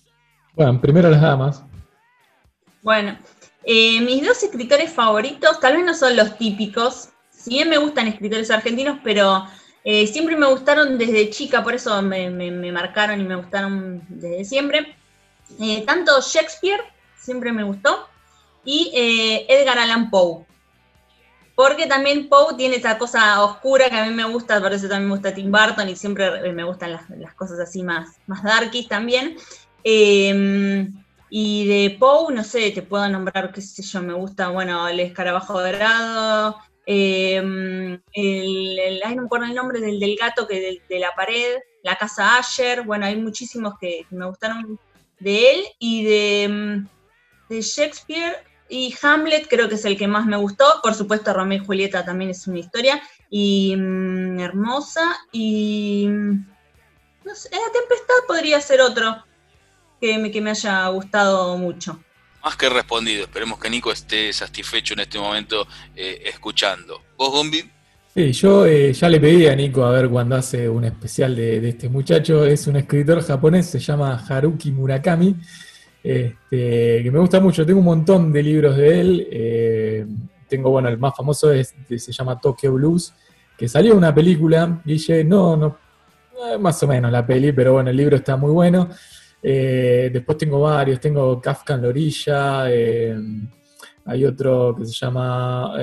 Bueno, 0.53 0.79
primero 0.83 1.09
las 1.09 1.23
damas. 1.23 1.63
Bueno, 2.83 3.19
eh, 3.65 4.01
mis 4.01 4.27
dos 4.27 4.43
escritores 4.43 4.93
favoritos 4.93 5.61
tal 5.61 5.77
vez 5.77 5.85
no 5.85 5.95
son 5.95 6.17
los 6.17 6.37
típicos. 6.39 7.11
Si 7.31 7.51
bien 7.51 7.71
me 7.71 7.79
gustan 7.79 8.09
escritores 8.09 8.51
argentinos, 8.51 8.99
pero 9.03 9.47
eh, 9.85 10.07
siempre 10.07 10.37
me 10.37 10.47
gustaron 10.47 10.99
desde 10.99 11.31
chica, 11.31 11.63
por 11.63 11.75
eso 11.75 12.01
me, 12.03 12.31
marcaron 12.73 13.21
y 13.21 13.25
me 13.25 13.37
gustaron 13.37 14.03
desde 14.09 14.45
siempre. 14.45 14.95
Eh, 15.61 15.85
tanto 15.87 16.21
Shakespeare, 16.21 16.81
siempre 17.19 17.53
me 17.53 17.65
gustó, 17.65 18.07
y 18.65 18.93
Edgar 19.49 19.79
Allan 19.79 20.11
Poe 20.11 20.45
porque 21.61 21.87
también 21.87 22.31
Poe 22.31 22.55
tiene 22.57 22.77
esa 22.77 22.97
cosa 22.97 23.45
oscura 23.45 23.91
que 23.91 23.99
a 23.99 24.07
mí 24.07 24.15
me 24.15 24.25
gusta, 24.25 24.59
por 24.63 24.73
eso 24.73 24.89
también 24.89 25.09
me 25.09 25.15
gusta 25.17 25.35
Tim 25.35 25.53
Burton 25.53 25.91
y 25.91 25.95
siempre 25.95 26.51
me 26.55 26.65
gustan 26.65 26.93
las, 26.93 27.35
cosas 27.35 27.61
así 27.61 27.83
más, 27.83 28.17
más 28.27 28.43
darkies 28.43 28.89
también. 28.89 29.37
Em, 29.85 31.00
y 31.31 31.67
de 31.67 31.97
Poe, 31.99 32.35
no 32.35 32.43
sé, 32.43 32.73
te 32.73 32.83
puedo 32.83 33.09
nombrar, 33.09 33.53
qué 33.53 33.61
sé 33.61 33.83
yo, 33.83 34.03
me 34.03 34.15
gusta, 34.15 34.49
bueno, 34.49 34.89
el 34.89 34.99
escarabajo 34.99 35.61
dorado, 35.61 36.57
em, 36.85 38.01
el, 38.13 39.01
ay, 39.05 39.15
no 39.15 39.23
me 39.23 39.27
acuerdo 39.27 39.47
el 39.47 39.55
nombre 39.55 39.81
del, 39.81 40.01
del 40.01 40.17
gato 40.17 40.49
que 40.49 40.83
de, 40.89 40.99
la 40.99 41.13
pared, 41.15 41.59
la 41.85 41.97
casa 41.97 42.37
Asher, 42.37 42.83
bueno, 42.83 43.07
hay 43.07 43.17
muchísimos 43.17 43.75
que, 43.81 44.07
me 44.11 44.27
gustaron 44.27 44.79
de 45.21 45.53
él 45.53 45.65
y 45.79 46.05
de, 46.05 46.43
em, 46.43 46.89
de 47.49 47.63
Shakespeare, 47.63 48.37
y 48.69 48.95
Hamlet 49.03 49.49
creo 49.49 49.69
que 49.69 49.75
es 49.75 49.85
el 49.85 49.99
que 49.99 50.07
más 50.07 50.27
me 50.27 50.37
gustó. 50.37 50.65
Por 50.81 50.95
supuesto, 50.95 51.35
Romeo 51.35 51.61
y 51.61 51.67
Julieta 51.67 52.05
también 52.05 52.31
es 52.31 52.47
una 52.47 52.61
historia 52.61 53.03
y 53.29 53.75
mm, 53.77 54.39
hermosa. 54.39 55.17
Y 55.33 56.07
mm, 56.09 56.47
no 57.25 57.35
sé, 57.35 57.51
La 57.51 57.73
Tempestad 57.73 58.15
podría 58.29 58.61
ser 58.61 58.81
otro 58.81 59.25
que 60.01 60.19
me, 60.19 60.31
que 60.31 60.41
me 60.41 60.51
haya 60.51 60.89
gustado 60.89 61.57
mucho. 61.57 62.01
Más 62.43 62.57
que 62.57 62.69
respondido. 62.69 63.25
Esperemos 63.25 63.59
que 63.59 63.69
Nico 63.69 63.93
esté 63.93 64.33
satisfecho 64.33 64.95
en 64.95 65.01
este 65.01 65.19
momento 65.19 65.67
eh, 65.95 66.23
escuchando. 66.25 67.03
¿Vos, 67.17 67.31
Gombi? 67.31 67.63
Sí, 68.15 68.33
yo 68.33 68.67
eh, 68.67 68.93
ya 68.93 69.09
le 69.09 69.21
pedí 69.21 69.47
a 69.47 69.55
Nico 69.55 69.85
a 69.85 69.91
ver 69.91 70.09
cuando 70.09 70.35
hace 70.37 70.69
un 70.69 70.85
especial 70.85 71.37
de, 71.37 71.61
de 71.61 71.69
este 71.69 71.89
muchacho. 71.89 72.45
Es 72.45 72.67
un 72.67 72.77
escritor 72.77 73.23
japonés, 73.23 73.67
se 73.67 73.79
llama 73.79 74.25
Haruki 74.29 74.73
Murakami 74.73 75.37
este, 76.03 77.03
que 77.03 77.11
me 77.13 77.19
gusta 77.19 77.41
mucho. 77.41 77.65
Tengo 77.65 77.81
un 77.81 77.87
montón 77.87 78.33
de 78.33 78.43
libros 78.43 78.77
de 78.77 79.01
él. 79.01 79.29
Eh, 79.31 80.07
tengo, 80.49 80.71
bueno, 80.71 80.89
el 80.89 80.99
más 80.99 81.17
famoso 81.17 81.53
es, 81.53 81.75
se 81.89 82.13
llama 82.13 82.41
Tokyo 82.41 82.73
Blues, 82.73 83.13
que 83.57 83.69
salió 83.69 83.95
una 83.95 84.15
película, 84.15 84.81
dije, 84.85 85.23
no, 85.23 85.57
no, 85.57 85.79
eh, 86.53 86.59
más 86.59 86.83
o 86.83 86.89
menos 86.89 87.13
la 87.13 87.25
peli, 87.25 87.53
pero 87.53 87.75
bueno, 87.75 87.91
el 87.91 87.97
libro 87.97 88.17
está 88.17 88.37
muy 88.37 88.51
bueno. 88.51 88.89
Eh, 89.43 90.11
después 90.13 90.37
tengo 90.39 90.61
varios, 90.61 91.01
tengo 91.01 91.41
Kafka 91.41 91.75
en 91.75 91.83
la 91.83 91.89
orilla, 91.89 92.65
hay 92.65 94.25
otro 94.25 94.75
que 94.77 94.85
se 94.87 94.93
llama 94.93 95.75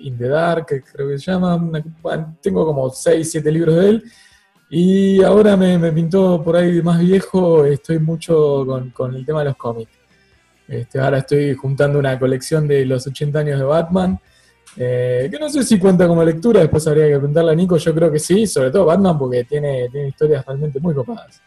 In 0.00 0.16
the 0.16 0.28
Dark, 0.28 0.66
creo 0.66 1.08
que 1.08 1.18
se 1.18 1.30
llama, 1.30 1.70
tengo 2.40 2.64
como 2.64 2.90
6, 2.90 3.30
7 3.30 3.52
libros 3.52 3.76
de 3.76 3.88
él. 3.88 4.04
Y 4.70 5.22
ahora 5.22 5.56
me, 5.56 5.92
pintó 5.92 6.42
por 6.42 6.56
ahí 6.56 6.82
más 6.82 7.00
viejo, 7.00 7.64
estoy 7.64 7.98
mucho 7.98 8.66
con, 8.92 9.14
el 9.14 9.24
tema 9.24 9.40
de 9.40 9.46
los 9.46 9.56
cómics. 9.56 9.92
Este, 10.66 11.00
ahora 11.00 11.18
estoy 11.18 11.54
juntando 11.54 11.98
una 11.98 12.18
colección 12.18 12.68
de 12.68 12.84
los 12.84 13.06
80 13.06 13.38
años 13.38 13.58
de 13.58 13.64
Batman, 13.64 14.20
eh, 14.76 15.28
que 15.30 15.38
no 15.38 15.48
sé 15.48 15.62
si 15.62 15.78
cuenta 15.78 16.06
como 16.06 16.22
lectura, 16.22 16.60
después 16.60 16.86
habría 16.86 17.06
que 17.06 17.16
preguntarle 17.16 17.52
a 17.52 17.54
Nico, 17.54 17.78
yo 17.78 17.94
creo 17.94 18.12
que 18.12 18.18
sí, 18.18 18.46
sobre 18.46 18.70
todo 18.70 18.84
Batman 18.84 19.18
porque 19.18 19.44
tiene, 19.44 19.88
tiene 19.90 20.08
historias 20.08 20.44
realmente 20.44 20.78
muy 20.80 20.94
copadas. 20.94 21.40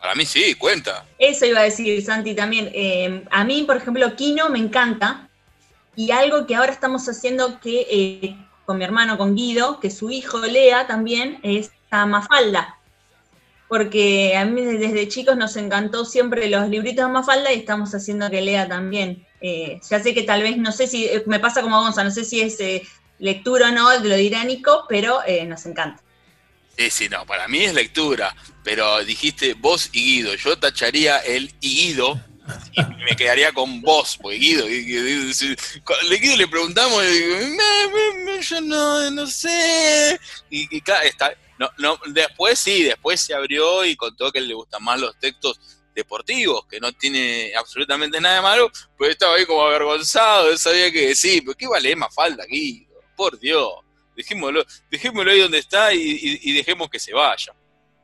Para 0.00 0.14
mí 0.14 0.24
sí, 0.24 0.54
cuenta. 0.54 1.04
Eso 1.18 1.44
iba 1.44 1.60
a 1.60 1.64
decir 1.64 2.02
Santi 2.04 2.34
también. 2.34 2.70
Eh, 2.72 3.24
a 3.30 3.44
mí, 3.44 3.64
por 3.64 3.76
ejemplo, 3.76 4.14
Kino 4.14 4.48
me 4.48 4.58
encanta, 4.58 5.28
y 5.96 6.12
algo 6.12 6.46
que 6.46 6.54
ahora 6.54 6.72
estamos 6.72 7.08
haciendo 7.08 7.58
que 7.60 7.86
eh, 7.90 8.36
con 8.64 8.78
mi 8.78 8.84
hermano, 8.84 9.18
con 9.18 9.34
Guido, 9.34 9.80
que 9.80 9.90
su 9.90 10.10
hijo 10.10 10.38
lea 10.40 10.86
también, 10.86 11.40
es 11.42 11.72
a 11.90 12.06
Mafalda, 12.06 12.78
porque 13.66 14.36
a 14.36 14.44
mí 14.44 14.62
desde 14.62 15.08
chicos 15.08 15.36
nos 15.36 15.56
encantó 15.56 16.04
siempre 16.04 16.48
los 16.48 16.68
libritos 16.68 17.06
de 17.06 17.12
Mafalda 17.12 17.52
y 17.52 17.58
estamos 17.58 17.92
haciendo 17.94 18.30
que 18.30 18.40
lea 18.40 18.68
también. 18.68 19.26
Eh, 19.40 19.80
ya 19.88 20.00
sé 20.00 20.14
que 20.14 20.22
tal 20.22 20.42
vez, 20.42 20.56
no 20.58 20.70
sé 20.70 20.86
si, 20.86 21.10
me 21.26 21.40
pasa 21.40 21.62
como 21.62 21.76
a 21.76 21.80
Gonza, 21.80 22.04
no 22.04 22.10
sé 22.12 22.24
si 22.24 22.40
es 22.40 22.58
lectura 23.18 23.70
o 23.70 23.72
no, 23.72 23.92
lo 23.98 24.14
dirá 24.14 24.44
Nico, 24.44 24.84
pero 24.88 25.20
nos 25.46 25.66
encanta. 25.66 26.02
Sí, 26.78 26.90
sí, 26.90 27.08
no, 27.08 27.26
para 27.26 27.48
mí 27.48 27.64
es 27.64 27.74
lectura, 27.74 28.36
pero 28.62 29.04
dijiste 29.04 29.54
vos 29.54 29.90
y 29.92 30.00
Guido, 30.00 30.36
yo 30.36 30.56
tacharía 30.56 31.18
el 31.18 31.52
Guido 31.60 32.22
y 32.72 32.82
me 33.04 33.16
quedaría 33.16 33.52
con 33.52 33.82
vos, 33.82 34.16
porque 34.22 34.38
Guido, 34.38 34.64
Guido, 34.66 36.36
le 36.36 36.46
preguntamos, 36.46 37.02
y 37.04 37.08
digo, 37.08 38.40
yo 38.40 38.60
no, 38.60 39.10
no 39.10 39.26
sé, 39.26 40.20
y, 40.50 40.80
claro, 40.80 41.04
está, 41.04 41.34
no, 41.58 41.68
no, 41.78 41.98
después 42.06 42.60
sí, 42.60 42.84
después 42.84 43.20
se 43.20 43.34
abrió 43.34 43.84
y 43.84 43.96
contó 43.96 44.30
que 44.30 44.40
le 44.40 44.54
gustan 44.54 44.84
más 44.84 45.00
los 45.00 45.18
textos 45.18 45.58
deportivos, 45.96 46.64
que 46.66 46.78
no 46.78 46.92
tiene 46.92 47.52
absolutamente 47.58 48.20
nada 48.20 48.36
de 48.36 48.42
malo, 48.42 48.70
pero 48.96 49.10
estaba 49.10 49.34
ahí 49.34 49.44
como 49.46 49.62
avergonzado, 49.62 50.56
sabía 50.56 50.92
que 50.92 51.16
sí, 51.16 51.40
pero 51.40 51.56
qué 51.56 51.66
vale 51.66 51.96
más 51.96 52.14
falta 52.14 52.44
aquí, 52.44 52.86
por 53.16 53.36
Dios, 53.36 53.68
dejémoslo, 54.18 54.66
dejémoslo 54.90 55.30
ahí 55.30 55.40
donde 55.40 55.58
está 55.58 55.94
y, 55.94 56.52
dejemos 56.52 56.90
que 56.90 56.98
se 56.98 57.14
vaya. 57.14 57.54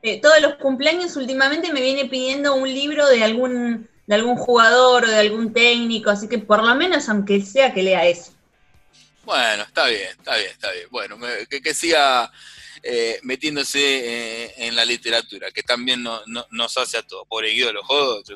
Eh, 0.01 0.19
todos 0.21 0.39
los 0.41 0.55
cumpleaños 0.55 1.15
últimamente 1.15 1.71
me 1.71 1.81
viene 1.81 2.05
pidiendo 2.05 2.55
un 2.55 2.67
libro 2.67 3.07
de 3.07 3.23
algún, 3.23 3.89
de 4.07 4.15
algún 4.15 4.37
jugador 4.37 5.03
o 5.03 5.07
de 5.07 5.17
algún 5.17 5.51
técnico, 5.51 6.09
así 6.09 6.27
que 6.27 6.39
por 6.39 6.63
lo 6.63 6.73
menos 6.75 7.09
aunque 7.09 7.41
sea 7.41 7.73
que 7.73 7.83
lea 7.83 8.05
eso. 8.05 8.31
Bueno, 9.25 9.63
está 9.63 9.87
bien, 9.87 10.09
está 10.09 10.37
bien, 10.37 10.51
está 10.51 10.71
bien. 10.71 10.87
Bueno, 10.91 11.17
que, 11.49 11.61
que 11.61 11.73
siga 11.73 12.31
eh, 12.87 13.19
metiéndose 13.23 13.79
eh, 13.79 14.53
en 14.57 14.75
la 14.75 14.85
literatura, 14.85 15.49
que 15.49 15.63
también 15.63 16.03
nos 16.03 16.77
hace 16.77 16.97
a 16.97 17.01
todos. 17.01 17.27
Pobre 17.27 17.49
Guido 17.49 17.67
de 17.67 17.73
los 17.73 17.85
Jodos, 17.87 18.31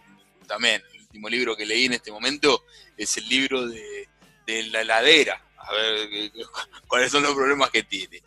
también, 0.47 0.81
el 0.91 1.01
último 1.01 1.29
libro 1.29 1.55
que 1.55 1.67
leí 1.67 1.85
en 1.85 1.93
este 1.93 2.11
momento 2.11 2.65
es 2.97 3.15
el 3.17 3.29
libro 3.29 3.67
de, 3.67 4.07
la 4.71 4.81
heladera, 4.81 5.39
a 5.59 5.73
ver 5.73 6.31
cuáles 6.87 7.11
son 7.11 7.23
los 7.23 7.33
problemas 7.33 7.69
que 7.69 7.83
tiene. 7.83 8.21